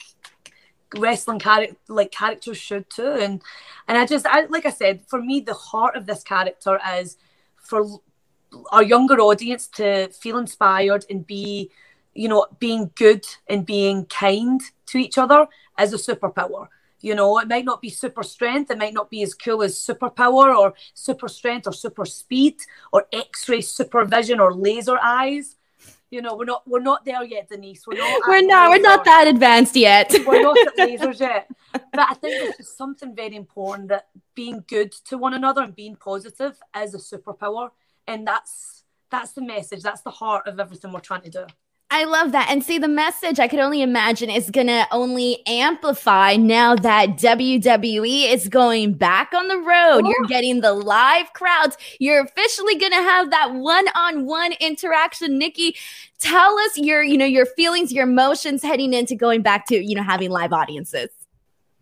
wrestling 0.96 1.40
character 1.40 1.76
like 1.90 2.12
characters 2.12 2.58
should 2.58 2.90
too 2.90 3.12
and 3.20 3.42
and 3.90 3.98
i 3.98 4.06
just 4.06 4.26
I, 4.26 4.46
like 4.46 4.66
i 4.66 4.70
said 4.70 5.02
for 5.06 5.22
me 5.22 5.42
the 5.42 5.54
heart 5.54 5.98
of 5.98 6.06
this 6.06 6.24
character 6.24 6.80
is 6.96 7.18
for 7.58 8.00
our 8.72 8.84
younger 8.84 9.16
audience 9.16 9.68
to 9.68 10.08
feel 10.10 10.38
inspired 10.38 11.06
and 11.10 11.28
be 11.28 11.70
you 12.14 12.30
know 12.30 12.46
being 12.60 12.90
good 12.96 13.26
and 13.50 13.66
being 13.66 14.06
kind 14.06 14.62
to 14.86 14.98
each 14.98 15.18
other 15.18 15.48
as 15.78 15.92
a 15.92 15.98
superpower 15.98 16.68
you 17.02 17.16
know, 17.16 17.40
it 17.40 17.48
might 17.48 17.66
not 17.66 17.82
be 17.82 17.90
super 17.90 18.24
strength, 18.24 18.72
it 18.72 18.78
might 18.78 18.94
not 18.94 19.10
be 19.10 19.22
as 19.24 19.34
cool 19.34 19.64
as 19.64 19.76
superpower 19.76 20.56
or 20.56 20.74
super 20.94 21.28
strength 21.28 21.68
or 21.68 21.74
super 21.74 22.06
speed 22.06 22.56
or 22.92 23.08
X-ray 23.12 23.62
supervision 23.62 24.40
or 24.40 24.54
laser 24.54 24.98
eyes. 25.02 25.56
You 26.10 26.22
know, 26.22 26.36
we're 26.38 26.46
not 26.46 26.64
we're 26.66 26.80
not 26.80 27.04
there 27.04 27.24
yet, 27.24 27.50
Denise. 27.50 27.86
We're 27.86 27.98
not. 27.98 28.22
we're 28.28 28.46
not. 28.46 28.70
We're 28.70 28.82
not 28.82 29.04
that 29.04 29.28
advanced 29.28 29.76
yet. 29.76 30.14
we're 30.26 30.42
not 30.42 30.58
at 30.58 30.78
lasers 30.78 31.20
yet. 31.20 31.50
But 31.74 32.00
I 32.00 32.14
think 32.14 32.48
it's 32.48 32.58
just 32.58 32.78
something 32.78 33.14
very 33.14 33.36
important 33.36 33.90
that 33.90 34.08
being 34.34 34.64
good 34.68 34.94
to 35.10 35.18
one 35.18 35.34
another 35.34 35.62
and 35.64 35.76
being 35.76 35.98
positive 35.98 36.58
is 36.82 36.94
a 36.94 36.98
superpower, 36.98 37.72
and 38.08 38.26
that's 38.26 38.86
that's 39.12 39.34
the 39.34 39.42
message. 39.42 39.84
That's 39.84 40.02
the 40.02 40.12
heart 40.12 40.48
of 40.48 40.62
everything 40.62 40.94
we're 40.94 41.02
trying 41.02 41.24
to 41.24 41.30
do. 41.30 41.46
I 41.90 42.04
love 42.04 42.34
that. 42.34 42.50
And 42.52 42.64
see, 42.64 42.78
the 42.78 42.90
message 42.90 43.40
I 43.40 43.48
could 43.48 43.60
only 43.60 43.82
imagine 43.82 44.30
is 44.30 44.50
going 44.50 44.68
to 44.68 44.86
only 44.92 45.42
amplify 45.48 46.36
now 46.36 46.76
that 46.76 47.12
WWE 47.18 48.32
is 48.32 48.50
going 48.50 48.94
back 48.94 49.34
on 49.34 49.48
the 49.48 49.58
road. 49.58 50.06
You're 50.06 50.26
oh. 50.26 50.28
getting 50.28 50.60
the 50.60 50.74
live 50.74 51.32
crowds. 51.32 51.78
You're 52.00 52.22
officially 52.22 52.76
going 52.76 52.92
to 52.92 52.98
have 52.98 53.32
that 53.32 53.54
one-on-one 53.54 54.54
interaction. 54.60 55.38
Nikki, 55.38 55.78
tell 56.20 56.60
us 56.60 56.78
your, 56.78 57.04
you 57.04 57.18
know, 57.18 57.26
your 57.26 57.46
feelings, 57.46 57.94
your 57.94 58.04
emotions 58.04 58.62
heading 58.62 58.94
into 58.94 59.16
going 59.16 59.42
back 59.42 59.66
to, 59.68 59.82
you 59.82 59.96
know, 59.96 60.04
having 60.04 60.30
live 60.30 60.52
audiences. 60.52 61.10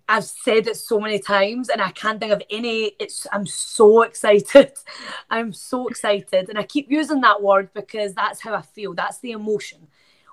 I've 0.08 0.24
said 0.24 0.68
it 0.68 0.78
so 0.78 1.00
many 1.00 1.20
times 1.20 1.70
and 1.70 1.82
I 1.82 1.92
can't 1.92 2.20
think 2.20 2.32
of 2.32 2.44
any 2.50 2.94
it's 3.00 3.26
I'm 3.32 3.46
so 3.46 4.04
excited. 4.04 4.74
I'm 5.30 5.52
so 5.54 5.88
excited 5.88 6.50
and 6.50 6.58
I 6.60 6.64
keep 6.64 6.92
using 6.92 7.22
that 7.22 7.42
word 7.42 7.70
because 7.74 8.14
that's 8.14 8.42
how 8.42 8.54
I 8.54 8.62
feel. 8.62 8.94
That's 8.94 9.20
the 9.20 9.32
emotion 9.32 9.88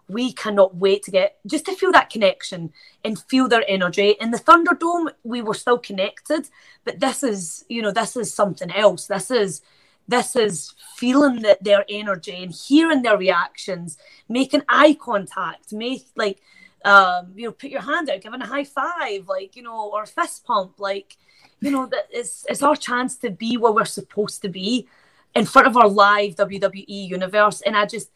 we 0.09 0.33
cannot 0.33 0.77
wait 0.77 1.03
to 1.05 1.11
get 1.11 1.39
just 1.47 1.65
to 1.67 1.75
feel 1.75 1.93
that 1.93 2.11
connection 2.11 2.73
and 3.05 3.19
feel 3.19 3.49
their 3.49 3.65
energy. 3.67 4.15
In 4.21 4.31
the 4.31 4.39
Thunderdome, 4.39 5.13
we 5.25 5.43
were 5.43 5.55
still 5.55 5.79
connected, 5.79 6.49
but 6.85 7.01
this 7.01 7.23
is, 7.23 7.65
you 7.69 7.83
know, 7.83 7.91
this 7.91 8.17
is 8.17 8.33
something 8.33 8.71
else. 8.71 9.07
This 9.07 9.31
is 9.31 9.63
this 10.09 10.35
is 10.35 10.75
feeling 10.97 11.43
that 11.43 11.63
their 11.63 11.85
energy 11.89 12.43
and 12.43 12.53
hearing 12.53 13.03
their 13.03 13.17
reactions, 13.17 13.97
making 14.29 14.63
eye 14.69 14.97
contact, 15.01 15.73
make 15.73 16.07
like 16.17 16.41
um, 16.85 17.33
you 17.35 17.47
know, 17.47 17.53
put 17.53 17.71
your 17.71 17.83
hand 17.83 18.11
out, 18.11 18.21
giving 18.21 18.43
a 18.43 18.47
high 18.47 18.65
five, 18.65 19.29
like, 19.29 19.57
you 19.57 19.63
know, 19.63 19.91
or 19.91 20.07
fist 20.07 20.45
pump, 20.45 20.79
like, 20.79 21.17
you 21.61 21.71
know, 21.71 21.87
that 21.87 22.09
it's 22.11 22.45
it's 22.49 22.63
our 22.63 22.77
chance 22.77 23.17
to 23.19 23.31
be 23.31 23.57
where 23.57 23.73
we're 23.73 23.85
supposed 23.85 24.43
to 24.43 24.49
be 24.49 24.89
in 25.35 25.47
front 25.47 25.69
of 25.69 25.77
our 25.77 25.89
live 25.89 26.35
WWE 26.35 26.85
universe. 27.09 27.61
And 27.63 27.77
I 27.77 27.87
just 27.87 28.11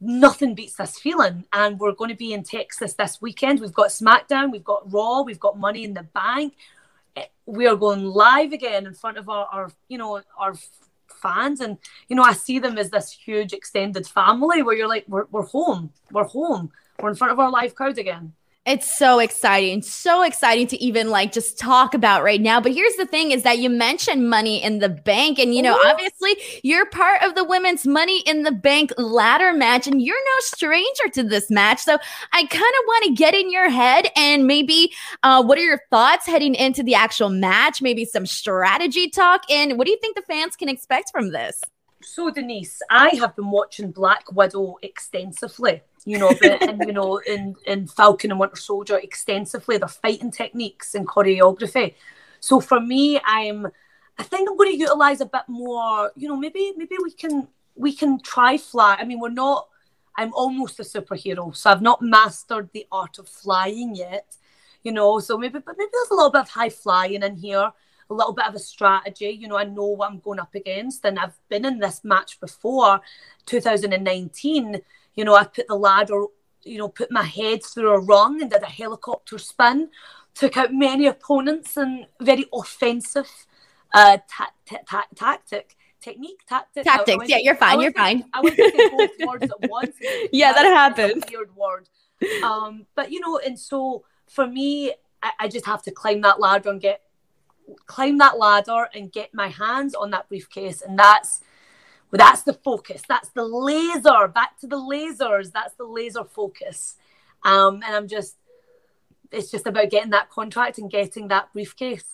nothing 0.00 0.54
beats 0.54 0.76
this 0.76 0.98
feeling. 0.98 1.44
And 1.52 1.78
we're 1.78 1.92
going 1.92 2.10
to 2.10 2.16
be 2.16 2.32
in 2.32 2.42
Texas 2.42 2.94
this 2.94 3.20
weekend. 3.20 3.60
We've 3.60 3.72
got 3.72 3.88
SmackDown, 3.88 4.52
we've 4.52 4.64
got 4.64 4.90
Raw, 4.92 5.22
we've 5.22 5.40
got 5.40 5.58
Money 5.58 5.84
in 5.84 5.94
the 5.94 6.02
Bank. 6.02 6.54
Eh, 7.16 7.24
we 7.46 7.66
are 7.66 7.76
going 7.76 8.04
live 8.04 8.52
again 8.52 8.86
in 8.86 8.94
front 8.94 9.18
of 9.18 9.28
our, 9.28 9.46
our 9.52 9.72
you 9.88 9.98
know, 9.98 10.22
our 10.38 10.54
fans. 11.08 11.60
And, 11.60 11.78
you 12.08 12.16
know, 12.16 12.22
I 12.22 12.34
see 12.34 12.58
them 12.58 12.78
as 12.78 12.90
this 12.90 13.10
huge 13.10 13.52
extended 13.52 14.06
family 14.06 14.62
where 14.62 14.76
you're 14.76 14.88
like, 14.88 15.04
we're, 15.08 15.26
we're 15.30 15.46
home, 15.46 15.92
we're 16.10 16.24
home, 16.24 16.72
we're 17.00 17.10
in 17.10 17.14
front 17.14 17.32
of 17.32 17.40
our 17.40 17.50
live 17.50 17.74
crowd 17.74 17.98
again. 17.98 18.32
It's 18.66 18.98
so 18.98 19.20
exciting, 19.20 19.80
so 19.80 20.24
exciting 20.24 20.66
to 20.66 20.82
even 20.82 21.08
like 21.08 21.30
just 21.30 21.56
talk 21.56 21.94
about 21.94 22.24
right 22.24 22.40
now. 22.40 22.60
But 22.60 22.74
here's 22.74 22.96
the 22.96 23.06
thing 23.06 23.30
is 23.30 23.44
that 23.44 23.58
you 23.58 23.70
mentioned 23.70 24.28
money 24.28 24.60
in 24.60 24.80
the 24.80 24.88
bank. 24.88 25.38
And, 25.38 25.54
you 25.54 25.62
know, 25.62 25.76
Ooh. 25.76 25.86
obviously 25.86 26.36
you're 26.64 26.86
part 26.86 27.22
of 27.22 27.36
the 27.36 27.44
women's 27.44 27.86
money 27.86 28.22
in 28.26 28.42
the 28.42 28.50
bank 28.50 28.92
ladder 28.98 29.52
match, 29.52 29.86
and 29.86 30.02
you're 30.02 30.16
no 30.16 30.40
stranger 30.40 31.08
to 31.12 31.22
this 31.22 31.48
match. 31.48 31.78
So 31.78 31.96
I 32.32 32.40
kind 32.40 32.52
of 32.52 32.86
want 32.88 33.04
to 33.04 33.12
get 33.12 33.34
in 33.34 33.52
your 33.52 33.70
head 33.70 34.08
and 34.16 34.48
maybe 34.48 34.92
uh, 35.22 35.44
what 35.44 35.58
are 35.58 35.64
your 35.64 35.82
thoughts 35.88 36.26
heading 36.26 36.56
into 36.56 36.82
the 36.82 36.96
actual 36.96 37.28
match? 37.28 37.80
Maybe 37.80 38.04
some 38.04 38.26
strategy 38.26 39.08
talk. 39.08 39.48
And 39.48 39.78
what 39.78 39.84
do 39.84 39.92
you 39.92 39.98
think 40.00 40.16
the 40.16 40.22
fans 40.22 40.56
can 40.56 40.68
expect 40.68 41.12
from 41.12 41.30
this? 41.30 41.60
So, 42.02 42.30
Denise, 42.30 42.82
I 42.90 43.10
have 43.10 43.36
been 43.36 43.50
watching 43.52 43.92
Black 43.92 44.32
Widow 44.32 44.76
extensively 44.82 45.82
you 46.06 46.18
know, 46.18 46.32
but 46.40 46.62
and 46.62 46.80
you 46.86 46.92
know, 46.92 47.18
in 47.18 47.56
in 47.66 47.86
Falcon 47.88 48.30
and 48.30 48.40
Winter 48.40 48.56
Soldier 48.56 48.98
extensively, 48.98 49.76
their 49.76 49.88
fighting 49.88 50.30
techniques 50.30 50.94
and 50.94 51.06
choreography. 51.06 51.94
So 52.40 52.60
for 52.60 52.80
me, 52.80 53.20
I'm 53.24 53.66
I 54.16 54.22
think 54.22 54.48
I'm 54.48 54.56
going 54.56 54.72
to 54.72 54.78
utilize 54.78 55.20
a 55.20 55.26
bit 55.26 55.42
more. 55.48 56.12
You 56.16 56.28
know, 56.28 56.36
maybe 56.36 56.72
maybe 56.76 56.96
we 57.02 57.10
can 57.10 57.48
we 57.74 57.92
can 57.92 58.20
try 58.20 58.56
fly. 58.56 58.96
I 58.98 59.04
mean, 59.04 59.20
we're 59.20 59.30
not. 59.30 59.68
I'm 60.16 60.32
almost 60.32 60.80
a 60.80 60.82
superhero, 60.84 61.54
so 61.54 61.70
I've 61.70 61.82
not 61.82 62.00
mastered 62.00 62.70
the 62.72 62.86
art 62.90 63.18
of 63.18 63.28
flying 63.28 63.94
yet. 63.94 64.36
You 64.84 64.92
know, 64.92 65.18
so 65.18 65.36
maybe 65.36 65.58
but 65.58 65.74
maybe 65.76 65.90
there's 65.92 66.10
a 66.10 66.14
little 66.14 66.30
bit 66.30 66.42
of 66.42 66.48
high 66.48 66.70
flying 66.70 67.22
in 67.22 67.36
here 67.36 67.72
a 68.08 68.14
little 68.14 68.32
bit 68.32 68.46
of 68.46 68.54
a 68.54 68.58
strategy. 68.60 69.36
You 69.40 69.48
know, 69.48 69.56
I 69.56 69.64
know 69.64 69.86
what 69.86 70.10
I'm 70.10 70.20
going 70.20 70.38
up 70.38 70.54
against, 70.54 71.04
and 71.04 71.18
I've 71.18 71.36
been 71.48 71.64
in 71.64 71.80
this 71.80 72.04
match 72.04 72.38
before, 72.38 73.00
2019 73.46 74.80
you 75.16 75.24
know, 75.24 75.34
I 75.34 75.44
put 75.44 75.66
the 75.66 75.74
ladder, 75.74 76.24
you 76.62 76.78
know, 76.78 76.88
put 76.88 77.10
my 77.10 77.24
head 77.24 77.64
through 77.64 77.90
a 77.90 78.00
rung 78.00 78.42
and 78.42 78.50
did 78.50 78.62
a 78.62 78.66
helicopter 78.66 79.38
spin, 79.38 79.88
took 80.34 80.56
out 80.56 80.72
many 80.72 81.06
opponents 81.06 81.76
and 81.76 82.06
very 82.20 82.46
offensive 82.52 83.30
uh, 83.92 84.18
ta- 84.30 84.52
ta- 84.66 84.84
ta- 84.88 85.08
tactic. 85.14 85.76
Technique, 86.00 86.40
tactic. 86.46 86.84
Tactics. 86.84 87.28
yeah, 87.28 87.38
you're 87.38 87.56
fine. 87.56 87.80
You're 87.80 87.92
fine. 87.92 88.24
I 88.32 88.42
to 88.42 88.54
say 88.54 88.90
both 88.96 89.10
words 89.26 89.50
at 89.50 89.70
once. 89.70 89.96
yeah, 90.30 90.52
that 90.52 90.64
happened. 90.64 91.24
weird 91.28 91.56
word. 91.56 91.88
Um, 92.44 92.86
but 92.94 93.10
you 93.10 93.18
know, 93.18 93.38
and 93.38 93.58
so 93.58 94.04
for 94.28 94.46
me, 94.46 94.92
I, 95.22 95.32
I 95.40 95.48
just 95.48 95.66
have 95.66 95.82
to 95.82 95.90
climb 95.90 96.20
that 96.20 96.38
ladder 96.38 96.70
and 96.70 96.80
get 96.80 97.00
climb 97.86 98.18
that 98.18 98.38
ladder 98.38 98.88
and 98.94 99.10
get 99.10 99.34
my 99.34 99.48
hands 99.48 99.94
on 99.94 100.10
that 100.10 100.28
briefcase, 100.28 100.80
and 100.82 100.96
that's 100.96 101.40
well, 102.10 102.18
that's 102.18 102.42
the 102.42 102.54
focus. 102.54 103.02
That's 103.08 103.30
the 103.30 103.44
laser. 103.44 104.28
Back 104.28 104.58
to 104.60 104.66
the 104.66 104.76
lasers. 104.76 105.52
That's 105.52 105.74
the 105.74 105.84
laser 105.84 106.24
focus. 106.24 106.96
Um, 107.44 107.82
and 107.86 107.94
I'm 107.96 108.08
just, 108.08 108.36
it's 109.32 109.50
just 109.50 109.66
about 109.66 109.90
getting 109.90 110.10
that 110.10 110.30
contract 110.30 110.78
and 110.78 110.90
getting 110.90 111.28
that 111.28 111.52
briefcase. 111.52 112.04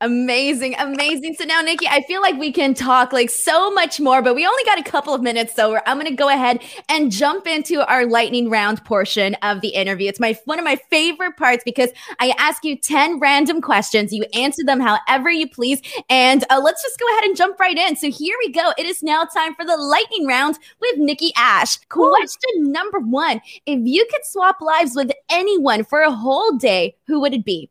Amazing, 0.00 0.76
amazing. 0.78 1.34
So 1.34 1.44
now, 1.44 1.60
Nikki, 1.60 1.88
I 1.88 2.02
feel 2.02 2.22
like 2.22 2.38
we 2.38 2.52
can 2.52 2.72
talk 2.72 3.12
like 3.12 3.30
so 3.30 3.68
much 3.72 3.98
more, 3.98 4.22
but 4.22 4.36
we 4.36 4.46
only 4.46 4.62
got 4.62 4.78
a 4.78 4.84
couple 4.84 5.12
of 5.12 5.22
minutes, 5.22 5.56
so 5.56 5.80
I'm 5.86 5.98
going 5.98 6.08
to 6.08 6.14
go 6.14 6.28
ahead 6.28 6.62
and 6.88 7.10
jump 7.10 7.48
into 7.48 7.84
our 7.90 8.06
lightning 8.06 8.48
round 8.48 8.84
portion 8.84 9.34
of 9.42 9.60
the 9.60 9.70
interview. 9.70 10.08
It's 10.08 10.20
my 10.20 10.38
one 10.44 10.60
of 10.60 10.64
my 10.64 10.76
favorite 10.88 11.36
parts 11.36 11.64
because 11.64 11.90
I 12.20 12.32
ask 12.38 12.64
you 12.64 12.76
ten 12.76 13.18
random 13.18 13.60
questions, 13.60 14.12
you 14.12 14.24
answer 14.34 14.62
them 14.64 14.78
however 14.78 15.30
you 15.30 15.48
please, 15.48 15.82
and 16.08 16.44
uh, 16.48 16.60
let's 16.62 16.80
just 16.80 17.00
go 17.00 17.06
ahead 17.14 17.24
and 17.24 17.36
jump 17.36 17.58
right 17.58 17.76
in. 17.76 17.96
So 17.96 18.08
here 18.08 18.36
we 18.38 18.52
go. 18.52 18.72
It 18.78 18.86
is 18.86 19.02
now 19.02 19.24
time 19.24 19.56
for 19.56 19.64
the 19.64 19.76
lightning 19.76 20.28
round 20.28 20.60
with 20.80 20.96
Nikki 20.98 21.32
Ash. 21.36 21.76
Question 21.88 22.70
number 22.70 23.00
one: 23.00 23.40
If 23.66 23.80
you 23.82 24.06
could 24.12 24.24
swap 24.24 24.60
lives 24.60 24.92
with 24.94 25.10
anyone 25.28 25.82
for 25.82 26.02
a 26.02 26.12
whole 26.12 26.52
day, 26.56 26.94
who 27.08 27.18
would 27.20 27.34
it 27.34 27.44
be? 27.44 27.68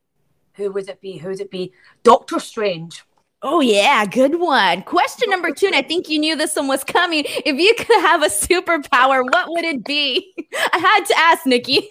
Who 0.57 0.71
would 0.71 0.89
it 0.89 0.99
be? 0.99 1.17
Who 1.17 1.29
would 1.29 1.39
it 1.39 1.51
be? 1.51 1.71
Doctor 2.03 2.39
Strange. 2.39 3.03
Oh, 3.43 3.61
yeah, 3.61 4.03
good 4.05 4.39
one. 4.39 4.81
Question 4.81 5.29
number 5.29 5.51
two, 5.51 5.67
and 5.67 5.75
I 5.75 5.83
think 5.83 6.09
you 6.09 6.17
knew 6.17 6.35
this 6.35 6.55
one 6.55 6.67
was 6.67 6.83
coming. 6.83 7.23
If 7.27 7.59
you 7.59 7.75
could 7.75 8.01
have 8.01 8.23
a 8.23 8.29
superpower, 8.29 9.23
what 9.23 9.49
would 9.49 9.63
it 9.63 9.85
be? 9.85 10.33
I 10.73 10.79
had 10.79 11.05
to 11.05 11.17
ask, 11.17 11.45
Nikki. 11.45 11.87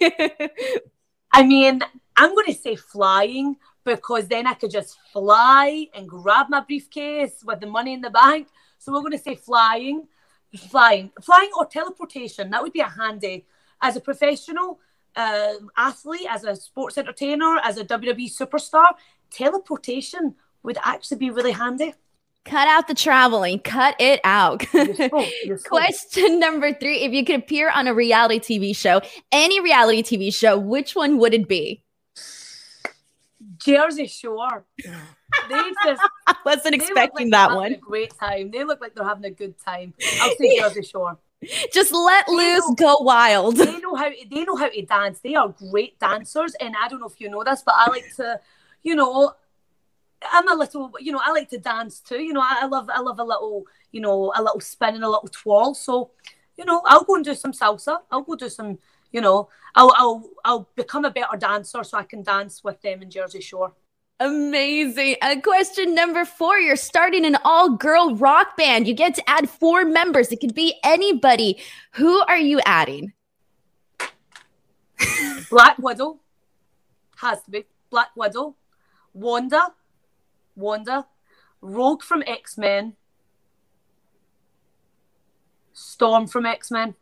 I 1.31 1.43
mean, 1.43 1.81
I'm 2.17 2.35
going 2.35 2.47
to 2.47 2.53
say 2.53 2.75
flying 2.75 3.55
because 3.85 4.27
then 4.27 4.45
I 4.45 4.55
could 4.55 4.71
just 4.71 4.97
fly 5.13 5.87
and 5.95 6.09
grab 6.09 6.47
my 6.49 6.59
briefcase 6.59 7.41
with 7.45 7.61
the 7.61 7.67
money 7.67 7.93
in 7.93 8.01
the 8.01 8.09
bank. 8.09 8.49
So 8.77 8.91
we're 8.91 8.99
going 8.99 9.13
to 9.13 9.17
say 9.17 9.35
flying, 9.35 10.05
flying, 10.69 11.11
flying 11.21 11.51
or 11.57 11.65
teleportation. 11.65 12.49
That 12.49 12.61
would 12.61 12.73
be 12.73 12.81
a 12.81 12.89
handy. 12.89 13.45
As 13.81 13.95
a 13.95 14.01
professional, 14.01 14.79
uh, 15.17 15.53
athlete, 15.75 16.27
as 16.29 16.43
a 16.43 16.55
sports 16.55 16.97
entertainer, 16.97 17.57
as 17.63 17.77
a 17.77 17.83
WWE 17.83 18.31
superstar, 18.33 18.85
teleportation 19.31 20.35
would 20.63 20.77
actually 20.83 21.17
be 21.17 21.29
really 21.31 21.51
handy. 21.51 21.93
Cut 22.45 22.67
out 22.69 22.87
the 22.87 22.93
traveling. 22.93 23.59
Cut 23.59 23.95
it 23.99 24.21
out. 24.23 24.63
Question 25.65 26.39
number 26.39 26.71
three 26.73 26.99
If 26.99 27.11
you 27.11 27.25
could 27.25 27.41
appear 27.41 27.69
on 27.69 27.87
a 27.87 27.93
reality 27.93 28.39
TV 28.39 28.73
show, 28.75 29.01
any 29.33 29.59
reality 29.59 30.01
TV 30.01 30.33
show, 30.33 30.57
which 30.57 30.95
one 30.95 31.17
would 31.17 31.33
it 31.33 31.49
be? 31.49 31.83
Jersey 33.57 34.07
Shore. 34.07 34.65
They 35.49 35.61
just 35.83 36.01
wasn't 36.45 36.73
expecting 36.73 37.29
like 37.29 37.31
that 37.31 37.55
one. 37.55 37.75
great 37.81 38.13
time. 38.17 38.49
They 38.49 38.63
look 38.63 38.79
like 38.79 38.95
they're 38.95 39.03
having 39.03 39.25
a 39.25 39.29
good 39.29 39.55
time. 39.59 39.93
I'll 40.21 40.35
say 40.37 40.57
Jersey 40.59 40.83
Shore. 40.83 41.17
Just 41.71 41.93
let 41.93 42.27
loose, 42.27 42.67
know, 42.67 42.75
go 42.75 42.97
wild. 42.99 43.57
They 43.57 43.79
know 43.79 43.95
how 43.95 44.09
they 44.09 44.43
know 44.43 44.55
how 44.55 44.69
to 44.69 44.81
dance. 44.81 45.19
They 45.19 45.35
are 45.35 45.49
great 45.49 45.99
dancers, 45.99 46.55
and 46.59 46.75
I 46.81 46.87
don't 46.87 46.99
know 46.99 47.07
if 47.07 47.21
you 47.21 47.29
know 47.29 47.43
this, 47.43 47.61
but 47.63 47.75
I 47.77 47.89
like 47.89 48.05
to, 48.15 48.39
you 48.83 48.95
know, 48.95 49.33
I'm 50.31 50.51
a 50.51 50.55
little, 50.55 50.91
you 50.99 51.11
know, 51.11 51.21
I 51.23 51.31
like 51.31 51.49
to 51.49 51.59
dance 51.59 51.99
too. 51.99 52.21
You 52.21 52.33
know, 52.33 52.41
I, 52.41 52.61
I 52.61 52.65
love, 52.65 52.89
I 52.91 52.99
love 53.01 53.19
a 53.19 53.23
little, 53.23 53.65
you 53.91 54.01
know, 54.01 54.33
a 54.35 54.41
little 54.41 54.59
spin 54.59 54.95
and 54.95 55.03
a 55.03 55.09
little 55.09 55.29
twirl. 55.31 55.75
So, 55.75 56.11
you 56.57 56.65
know, 56.65 56.81
I'll 56.85 57.03
go 57.03 57.15
and 57.15 57.25
do 57.25 57.35
some 57.35 57.51
salsa. 57.51 57.99
I'll 58.09 58.23
go 58.23 58.35
do 58.35 58.49
some, 58.49 58.79
you 59.11 59.21
know, 59.21 59.49
I'll, 59.75 59.93
I'll, 59.95 60.29
I'll 60.43 60.69
become 60.75 61.05
a 61.05 61.11
better 61.11 61.37
dancer 61.37 61.83
so 61.83 61.99
I 61.99 62.03
can 62.03 62.23
dance 62.23 62.63
with 62.63 62.81
them 62.81 63.03
in 63.03 63.11
Jersey 63.11 63.41
Shore. 63.41 63.73
Amazing. 64.19 65.17
And 65.21 65.43
question 65.43 65.93
number 65.93 66.25
four 66.25 66.57
you're 66.57 66.75
starting 66.75 67.23
an 67.25 67.37
all 67.43 67.69
girl 67.69 68.15
rock 68.15 68.57
band. 68.57 68.87
You 68.87 68.95
get 68.95 69.13
to 69.15 69.29
add 69.29 69.49
four 69.49 69.85
members. 69.85 70.31
It 70.31 70.39
could 70.39 70.55
be 70.55 70.75
anybody. 70.83 71.59
Who 71.93 72.21
are 72.21 72.37
you 72.37 72.59
adding? 72.65 73.13
Black 75.51 75.77
Widow. 75.77 76.19
Has 77.17 77.43
to 77.43 77.51
be. 77.51 77.65
Black 77.91 78.09
Widow. 78.15 78.55
Wanda. 79.13 79.73
Wanda. 80.55 81.05
Rogue 81.61 82.01
from 82.01 82.23
X 82.25 82.57
Men. 82.57 82.95
Storm 85.73 86.25
from 86.25 86.47
X 86.47 86.71
Men. 86.71 86.95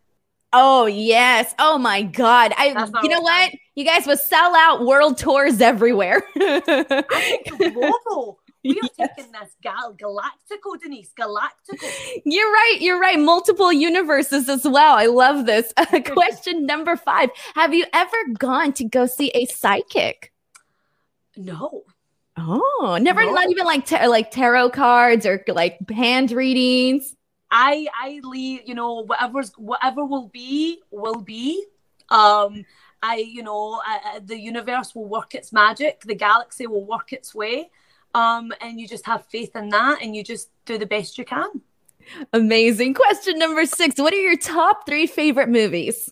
Oh 0.57 0.85
yes. 0.85 1.53
Oh 1.59 1.77
my 1.77 2.01
God. 2.01 2.53
I 2.57 2.67
you 3.03 3.09
know 3.09 3.19
what? 3.19 3.51
You 3.75 3.83
guys 3.83 4.07
will 4.07 4.15
sell 4.15 4.55
out 4.55 4.85
world 4.85 5.17
tours 5.17 5.59
everywhere. 5.59 6.23
Global. 7.57 8.39
We 8.65 8.71
are 8.71 8.89
yes. 8.97 9.09
taking 9.15 9.31
this 9.31 9.55
gal 9.61 9.93
galactical, 9.93 10.81
Denise. 10.81 11.11
Galactical. 11.15 11.87
You're 12.25 12.51
right. 12.51 12.77
You're 12.79 12.99
right. 12.99 13.19
Multiple 13.19 13.71
universes 13.71 14.49
as 14.49 14.63
well. 14.67 14.95
I 14.95 15.05
love 15.05 15.45
this. 15.45 15.71
Uh, 15.77 15.85
question 16.05 16.65
number 16.65 16.95
five: 16.95 17.29
Have 17.53 17.75
you 17.75 17.85
ever 17.93 18.17
gone 18.39 18.73
to 18.73 18.83
go 18.83 19.05
see 19.05 19.29
a 19.35 19.45
psychic? 19.45 20.33
No. 21.37 21.83
Oh, 22.37 22.97
never. 22.99 23.23
No. 23.23 23.33
Not 23.33 23.51
even 23.51 23.65
like 23.65 23.91
like 23.91 24.31
tarot 24.31 24.71
cards 24.71 25.27
or 25.27 25.43
like 25.47 25.87
hand 25.91 26.31
readings. 26.31 27.14
I 27.51 27.87
I 27.93 28.19
leave, 28.23 28.61
you 28.65 28.75
know, 28.75 29.03
whatever's 29.05 29.51
whatever 29.57 30.05
will 30.05 30.27
be 30.27 30.81
will 30.91 31.21
be. 31.21 31.65
Um, 32.09 32.65
I, 33.01 33.17
you 33.17 33.43
know, 33.43 33.81
I, 33.85 34.19
the 34.23 34.39
universe 34.39 34.95
will 34.95 35.05
work 35.05 35.35
its 35.35 35.53
magic. 35.53 36.01
The 36.01 36.15
galaxy 36.15 36.65
will 36.65 36.85
work 36.85 37.13
its 37.13 37.35
way. 37.35 37.69
Um, 38.15 38.51
and 38.61 38.79
you 38.79 38.87
just 38.87 39.05
have 39.05 39.25
faith 39.27 39.55
in 39.55 39.69
that, 39.69 40.01
and 40.01 40.15
you 40.15 40.23
just 40.23 40.49
do 40.65 40.77
the 40.77 40.85
best 40.85 41.17
you 41.17 41.25
can. 41.25 41.61
Amazing. 42.33 42.93
Question 42.93 43.37
number 43.37 43.65
six: 43.65 43.99
What 43.99 44.13
are 44.13 44.21
your 44.21 44.37
top 44.37 44.85
three 44.85 45.05
favorite 45.05 45.49
movies? 45.49 46.11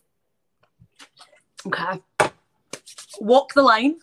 Okay. 1.66 2.02
Walk 3.20 3.54
the 3.54 3.64
Line. 3.64 3.98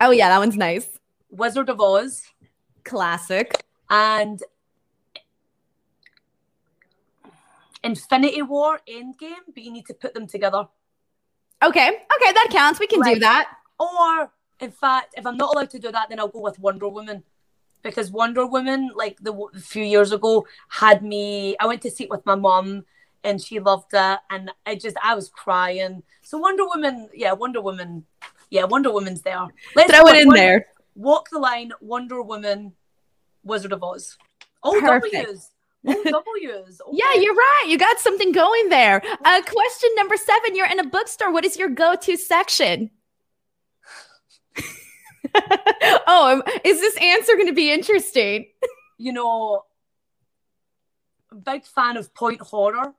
Oh 0.00 0.10
yeah, 0.10 0.28
that 0.28 0.38
one's 0.38 0.56
nice. 0.56 0.86
Wizard 1.30 1.68
of 1.68 1.80
Oz. 1.80 2.22
Classic. 2.84 3.64
And 3.90 4.40
Infinity 7.84 8.42
War, 8.42 8.80
Endgame, 8.88 9.44
but 9.54 9.62
you 9.62 9.70
need 9.70 9.86
to 9.86 9.94
put 9.94 10.14
them 10.14 10.26
together. 10.26 10.66
Okay, 11.62 11.88
okay, 11.88 12.32
that 12.32 12.48
counts. 12.50 12.80
We 12.80 12.86
can 12.86 13.00
like, 13.00 13.14
do 13.14 13.20
that. 13.20 13.48
Or, 13.78 14.32
in 14.60 14.72
fact, 14.72 15.14
if 15.16 15.26
I'm 15.26 15.36
not 15.36 15.54
allowed 15.54 15.70
to 15.70 15.78
do 15.78 15.92
that, 15.92 16.08
then 16.08 16.18
I'll 16.18 16.28
go 16.28 16.40
with 16.40 16.58
Wonder 16.58 16.88
Woman. 16.88 17.22
Because 17.82 18.10
Wonder 18.10 18.46
Woman, 18.46 18.90
like 18.94 19.18
the 19.20 19.32
a 19.54 19.60
few 19.60 19.84
years 19.84 20.10
ago, 20.12 20.46
had 20.68 21.02
me. 21.02 21.54
I 21.60 21.66
went 21.66 21.82
to 21.82 21.90
see 21.90 22.04
it 22.04 22.10
with 22.10 22.24
my 22.24 22.34
mom, 22.34 22.84
and 23.22 23.40
she 23.40 23.60
loved 23.60 23.92
it, 23.92 24.18
and 24.30 24.50
I 24.64 24.74
just 24.74 24.96
I 25.04 25.14
was 25.14 25.28
crying. 25.28 26.02
So 26.22 26.38
Wonder 26.38 26.64
Woman, 26.64 27.08
yeah, 27.14 27.32
Wonder 27.32 27.60
Woman 27.60 28.06
Yeah, 28.50 28.64
Wonder 28.64 28.92
Woman's 28.92 29.22
there. 29.22 29.46
Let's 29.74 29.92
Throw 29.92 30.06
it 30.06 30.16
in 30.22 30.28
Wonder- 30.28 30.40
there. 30.40 30.66
Walk 30.94 31.28
the 31.30 31.40
line, 31.40 31.72
Wonder 31.80 32.22
Woman, 32.22 32.72
Wizard 33.42 33.72
of 33.72 33.82
Oz. 33.82 34.16
All 34.62 34.80
Perfect. 34.80 35.12
W's. 35.12 35.50
All 35.86 35.94
W's. 36.04 36.80
Yeah, 36.92 37.14
you're 37.14 37.34
right. 37.34 37.64
You 37.68 37.78
got 37.78 37.98
something 37.98 38.32
going 38.32 38.68
there. 38.68 39.02
Uh, 39.24 39.42
question 39.42 39.90
number 39.96 40.16
seven. 40.16 40.54
You're 40.54 40.70
in 40.70 40.80
a 40.80 40.84
bookstore. 40.84 41.32
What 41.32 41.44
is 41.44 41.56
your 41.56 41.68
go-to 41.68 42.16
section? 42.16 42.90
oh, 46.06 46.32
um, 46.32 46.42
is 46.64 46.80
this 46.80 46.96
answer 46.98 47.34
going 47.34 47.48
to 47.48 47.54
be 47.54 47.72
interesting? 47.72 48.46
You 48.98 49.12
know, 49.12 49.64
big 51.44 51.64
fan 51.64 51.96
of 51.96 52.14
point 52.14 52.40
horror. 52.40 52.94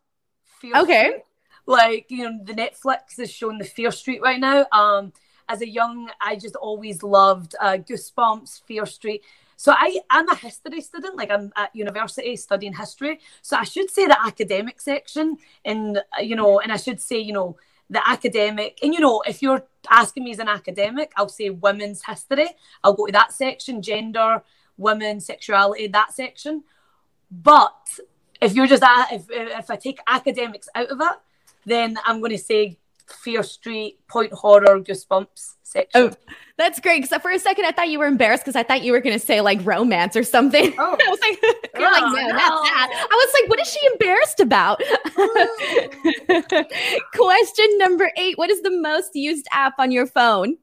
Fear 0.60 0.78
Okay. 0.78 1.06
Street. 1.06 1.22
Like, 1.68 2.06
you 2.10 2.30
know, 2.30 2.40
the 2.44 2.54
Netflix 2.54 3.18
is 3.18 3.32
showing 3.32 3.58
the 3.58 3.66
Fear 3.66 3.92
Street 3.92 4.22
right 4.22 4.40
now. 4.40 4.66
Um, 4.72 5.14
as 5.48 5.62
a 5.62 5.70
young, 5.70 6.10
I 6.22 6.36
just 6.36 6.56
always 6.56 7.02
loved 7.04 7.56
uh, 7.60 7.78
Goosebumps, 7.78 8.62
Fear 8.66 8.86
Street. 8.86 9.24
So 9.58 9.72
I, 9.72 10.00
I'm 10.10 10.28
a 10.30 10.36
history 10.36 10.82
student, 10.82 11.16
like 11.16 11.32
I'm 11.32 11.52
at 11.56 11.76
university 11.76 12.36
studying 12.36 12.74
history. 12.74 13.20
So 13.42 13.58
I 13.58 13.64
should 13.64 13.90
say 13.90 14.06
the 14.06 14.22
academic 14.22 14.82
section, 14.82 15.38
and 15.64 16.02
you 16.22 16.36
know, 16.36 16.60
and 16.60 16.72
I 16.72 16.78
should 16.78 17.02
say, 17.02 17.20
you 17.20 17.34
know, 17.34 17.58
the 17.90 18.08
academic. 18.08 18.80
And 18.84 18.94
you 18.94 19.00
know, 19.00 19.22
if 19.26 19.42
you're 19.42 19.64
asking 19.90 20.24
me 20.24 20.32
as 20.32 20.40
an 20.40 20.48
academic, 20.50 21.12
I'll 21.16 21.30
say 21.30 21.50
women's 21.50 22.04
history. 22.04 22.50
I'll 22.84 22.94
go 22.94 23.06
to 23.06 23.12
that 23.14 23.32
section, 23.32 23.82
gender, 23.82 24.44
women, 24.78 25.20
sexuality, 25.20 25.88
that 25.88 26.14
section. 26.14 26.64
But 27.32 27.76
if 28.42 28.54
you're 28.54 28.68
just 28.68 28.84
if 29.12 29.26
if 29.30 29.70
I 29.70 29.76
take 29.76 30.00
academics 30.08 30.68
out 30.76 30.90
of 30.90 31.00
it, 31.02 31.18
then 31.66 31.98
I'm 32.06 32.20
going 32.20 32.32
to 32.32 32.38
say 32.38 32.78
Fear 33.08 33.44
Street, 33.44 34.00
Point 34.08 34.34
Horror, 34.34 34.80
Goosebumps 34.80 35.56
section. 35.64 36.02
Oh, 36.02 36.12
that's 36.58 36.80
great. 36.80 37.04
Because 37.04 37.22
for 37.22 37.32
a 37.32 37.40
second, 37.40 37.66
I 37.66 37.72
thought 37.72 37.90
you 37.90 38.00
were 38.00 38.08
embarrassed 38.08 38.44
because 38.44 38.56
I 38.56 38.64
thought 38.64 38.82
you 38.82 38.92
were 38.92 39.00
going 39.00 39.18
to 39.18 39.24
say 39.26 39.42
like 39.42 39.60
romance 39.66 40.16
or 40.16 40.24
something. 40.24 40.74
Oh. 40.78 40.98
I 41.06 41.10
was 41.10 41.20
like, 41.20 41.40
you're 41.78 41.92
like, 41.92 42.04
Oh, 42.04 42.10
no, 42.10 42.22
no. 42.22 42.34
not 42.34 42.64
that. 42.64 43.08
I 43.12 43.16
was 43.16 43.34
like, 43.42 43.50
what 43.50 43.60
is 43.62 43.68
she 43.72 43.86
embarrassed 43.88 44.40
about? 44.40 44.82
Question 47.14 47.78
number 47.78 48.12
eight. 48.18 48.38
What 48.38 48.50
is 48.50 48.62
the 48.62 48.72
most 48.72 49.16
used 49.16 49.48
app 49.52 49.74
on 49.80 49.92
your 49.92 50.08
phone? 50.08 50.58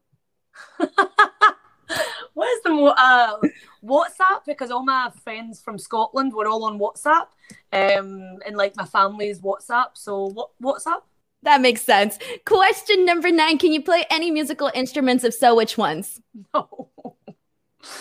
what 2.35 2.49
is 2.49 2.63
the 2.63 2.71
mo- 2.71 2.95
uh, 2.97 3.37
WhatsApp? 3.85 4.45
Because 4.47 4.71
all 4.71 4.85
my 4.85 5.11
friends 5.25 5.61
from 5.61 5.79
Scotland 5.79 6.33
were 6.33 6.47
all 6.49 6.65
on 6.65 6.79
WhatsApp, 6.79 7.27
um, 7.73 8.39
and 8.47 8.57
like 8.57 8.77
my 8.77 8.85
family's 8.85 9.41
WhatsApp. 9.41 9.89
So 9.95 10.27
what 10.27 10.51
WhatsApp? 10.63 11.03
That 11.43 11.61
makes 11.61 11.83
sense. 11.83 12.19
Question 12.45 13.05
number 13.05 13.31
nine. 13.31 13.59
Can 13.59 13.73
you 13.73 13.83
play 13.83 14.05
any 14.11 14.31
musical 14.31 14.71
instruments? 14.75 15.25
If 15.25 15.35
so, 15.35 15.57
which 15.57 15.77
ones? 15.77 16.21
No, 16.55 16.91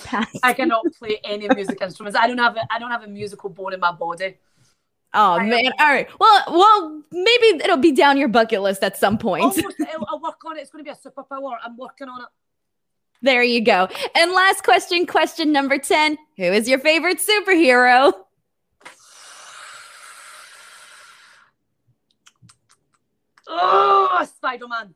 Pass. 0.04 0.30
I 0.44 0.54
cannot 0.54 0.86
play 0.98 1.20
any 1.24 1.48
music 1.50 1.78
instruments. 1.82 2.18
I 2.20 2.28
don't 2.28 2.38
have 2.38 2.56
a, 2.56 2.62
I 2.72 2.80
don't 2.80 2.92
have 2.92 3.04
a 3.04 3.08
musical 3.08 3.50
bone 3.50 3.74
in 3.74 3.80
my 3.80 3.92
body. 3.92 4.38
Oh 5.14 5.34
I 5.34 5.46
man. 5.46 5.72
All 5.80 5.88
right. 5.88 6.08
Well, 6.20 6.44
well, 6.48 7.04
maybe 7.12 7.64
it'll 7.64 7.78
be 7.78 7.92
down 7.92 8.18
your 8.18 8.28
bucket 8.28 8.62
list 8.62 8.84
at 8.84 8.98
some 8.98 9.18
point. 9.18 9.44
Almost, 9.44 9.76
I'll, 9.94 10.06
I'll 10.08 10.22
work 10.22 10.40
on 10.46 10.58
it. 10.58 10.62
It's 10.62 10.72
going 10.72 10.86
to 10.86 10.92
be 10.92 10.96
a 10.96 11.12
superpower. 11.12 11.56
I'm 11.64 11.76
working 11.78 12.08
on 12.08 12.22
it. 12.22 12.28
There 13.24 13.44
you 13.44 13.64
go. 13.64 13.88
And 14.16 14.32
last 14.32 14.64
question, 14.64 15.06
question 15.06 15.52
number 15.52 15.78
10. 15.78 16.18
Who 16.38 16.44
is 16.44 16.68
your 16.68 16.80
favorite 16.80 17.20
superhero? 17.20 18.14
Oh, 23.52 24.28
Spider 24.36 24.68
Man. 24.68 24.96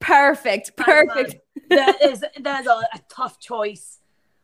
Perfect. 0.00 0.76
Perfect. 0.76 1.36
that 1.70 2.02
is 2.02 2.24
that 2.40 2.60
is 2.60 2.66
a, 2.66 2.70
a 2.70 3.00
tough 3.10 3.38
choice. 3.40 3.98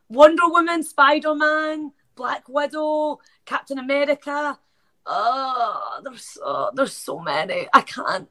Wonder 0.09 0.47
Woman, 0.47 0.83
Spider 0.83 1.35
Man, 1.35 1.93
Black 2.17 2.49
Widow, 2.49 3.21
Captain 3.45 3.79
America. 3.79 4.59
Oh, 5.07 6.01
there's 6.03 6.25
so, 6.25 6.71
there's 6.75 6.97
so 6.97 7.19
many. 7.21 7.69
I 7.73 7.81
can't. 7.83 8.29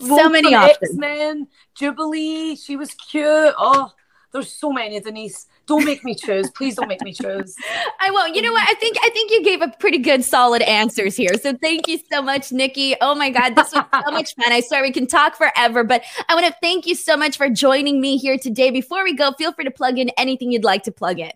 So 0.00 0.28
many 0.28 0.54
options. 0.54 0.90
X 0.90 0.94
Men, 0.94 1.48
Jubilee. 1.74 2.56
She 2.56 2.76
was 2.76 2.94
cute. 2.94 3.54
Oh, 3.58 3.92
there's 4.34 4.52
so 4.52 4.72
many. 4.72 4.98
Denise, 4.98 5.46
don't 5.64 5.84
make 5.84 6.04
me 6.04 6.12
choose. 6.12 6.50
Please 6.50 6.74
don't 6.74 6.88
make 6.88 7.00
me 7.02 7.12
choose. 7.12 7.54
I 8.00 8.10
won't. 8.10 8.34
You 8.34 8.42
know 8.42 8.50
what? 8.50 8.68
I 8.68 8.74
think 8.74 8.96
I 9.00 9.08
think 9.10 9.30
you 9.30 9.44
gave 9.44 9.62
a 9.62 9.68
pretty 9.78 9.98
good 9.98 10.24
solid 10.24 10.60
answers 10.62 11.16
here. 11.16 11.34
So 11.40 11.56
thank 11.56 11.86
you 11.86 12.00
so 12.12 12.20
much, 12.20 12.50
Nikki. 12.50 12.96
Oh 13.00 13.14
my 13.14 13.30
God, 13.30 13.54
this 13.54 13.72
was 13.72 13.84
so 14.04 14.10
much 14.10 14.34
fun. 14.34 14.52
I 14.52 14.60
swear 14.60 14.82
we 14.82 14.90
can 14.90 15.06
talk 15.06 15.36
forever, 15.36 15.84
but 15.84 16.02
I 16.28 16.34
want 16.34 16.46
to 16.46 16.54
thank 16.60 16.84
you 16.84 16.96
so 16.96 17.16
much 17.16 17.36
for 17.36 17.48
joining 17.48 18.00
me 18.00 18.16
here 18.16 18.36
today. 18.36 18.70
Before 18.70 19.04
we 19.04 19.14
go, 19.14 19.30
feel 19.38 19.52
free 19.52 19.66
to 19.66 19.70
plug 19.70 19.98
in 19.98 20.08
anything 20.18 20.50
you'd 20.50 20.64
like 20.64 20.82
to 20.82 20.92
plug 20.92 21.20
in. 21.20 21.32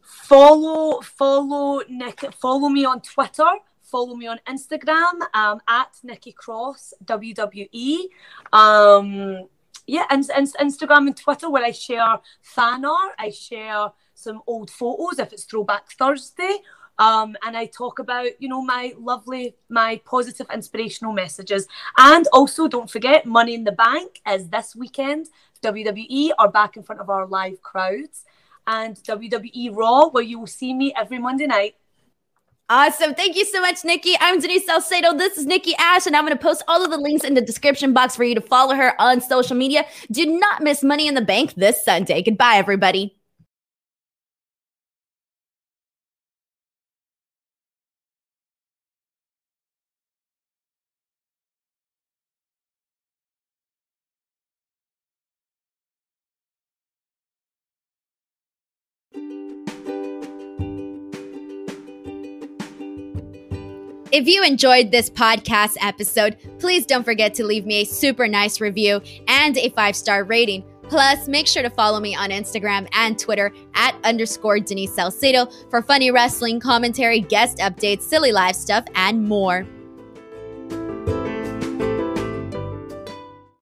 follow 0.00 1.00
follow 1.00 1.82
Nick 1.88 2.20
follow 2.40 2.68
me 2.68 2.84
on 2.84 3.00
Twitter 3.00 3.50
follow 3.82 4.14
me 4.14 4.26
on 4.28 4.38
Instagram 4.48 5.12
um, 5.34 5.60
at 5.68 5.88
Nikki 6.04 6.32
Cross 6.32 6.94
WWE 7.04 7.98
um, 8.52 9.48
yeah 9.86 10.04
and, 10.10 10.28
and 10.34 10.46
Instagram 10.60 11.06
and 11.06 11.16
Twitter 11.16 11.50
where 11.50 11.64
I 11.64 11.72
share 11.72 12.18
fan 12.42 12.84
art 12.84 13.12
I 13.18 13.30
share 13.30 13.90
some 14.14 14.42
old 14.46 14.70
photos 14.70 15.18
if 15.18 15.32
it's 15.32 15.44
throwback 15.44 15.90
Thursday 15.92 16.58
um, 16.98 17.36
and 17.44 17.56
I 17.56 17.66
talk 17.66 17.98
about 17.98 18.40
you 18.40 18.48
know 18.48 18.62
my 18.62 18.92
lovely 18.98 19.56
my 19.68 20.00
positive 20.04 20.46
inspirational 20.52 21.12
messages. 21.12 21.66
And 21.98 22.26
also 22.32 22.68
don't 22.68 22.90
forget 22.90 23.26
Money 23.26 23.54
in 23.54 23.64
the 23.64 23.72
Bank 23.72 24.20
is 24.28 24.48
this 24.48 24.76
weekend. 24.76 25.28
WWE 25.62 26.30
are 26.38 26.50
back 26.50 26.76
in 26.76 26.82
front 26.82 27.00
of 27.00 27.10
our 27.10 27.26
live 27.26 27.60
crowds. 27.62 28.24
And 28.66 28.96
WWE 28.96 29.76
Raw, 29.76 30.08
where 30.08 30.22
you 30.22 30.38
will 30.38 30.46
see 30.46 30.72
me 30.72 30.94
every 30.96 31.18
Monday 31.18 31.46
night. 31.46 31.74
Awesome. 32.70 33.14
Thank 33.14 33.36
you 33.36 33.44
so 33.44 33.60
much, 33.60 33.84
Nikki. 33.84 34.14
I'm 34.20 34.40
Denise 34.40 34.64
Salcedo. 34.64 35.14
This 35.14 35.36
is 35.36 35.44
Nikki 35.44 35.74
Ash, 35.74 36.06
and 36.06 36.16
I'm 36.16 36.24
going 36.24 36.36
to 36.36 36.42
post 36.42 36.62
all 36.66 36.82
of 36.82 36.90
the 36.90 36.96
links 36.96 37.22
in 37.22 37.34
the 37.34 37.42
description 37.42 37.92
box 37.92 38.16
for 38.16 38.24
you 38.24 38.34
to 38.34 38.40
follow 38.40 38.74
her 38.74 38.98
on 38.98 39.20
social 39.20 39.54
media. 39.54 39.84
Do 40.10 40.24
not 40.24 40.62
miss 40.62 40.82
Money 40.82 41.06
in 41.06 41.14
the 41.14 41.20
Bank 41.20 41.54
this 41.56 41.84
Sunday. 41.84 42.22
Goodbye, 42.22 42.56
everybody. 42.56 43.14
If 64.14 64.28
you 64.28 64.44
enjoyed 64.44 64.92
this 64.92 65.10
podcast 65.10 65.76
episode, 65.80 66.36
please 66.60 66.86
don't 66.86 67.02
forget 67.02 67.34
to 67.34 67.44
leave 67.44 67.66
me 67.66 67.80
a 67.80 67.84
super 67.84 68.28
nice 68.28 68.60
review 68.60 69.00
and 69.26 69.58
a 69.58 69.70
five 69.70 69.96
star 69.96 70.22
rating. 70.22 70.62
Plus, 70.84 71.26
make 71.26 71.48
sure 71.48 71.64
to 71.64 71.70
follow 71.70 71.98
me 71.98 72.14
on 72.14 72.30
Instagram 72.30 72.86
and 72.92 73.18
Twitter 73.18 73.52
at 73.74 73.96
underscore 74.04 74.60
Denise 74.60 74.94
Salcedo 74.94 75.46
for 75.68 75.82
funny 75.82 76.12
wrestling 76.12 76.60
commentary, 76.60 77.18
guest 77.18 77.58
updates, 77.58 78.02
silly 78.02 78.30
live 78.30 78.54
stuff, 78.54 78.84
and 78.94 79.24
more. 79.28 79.66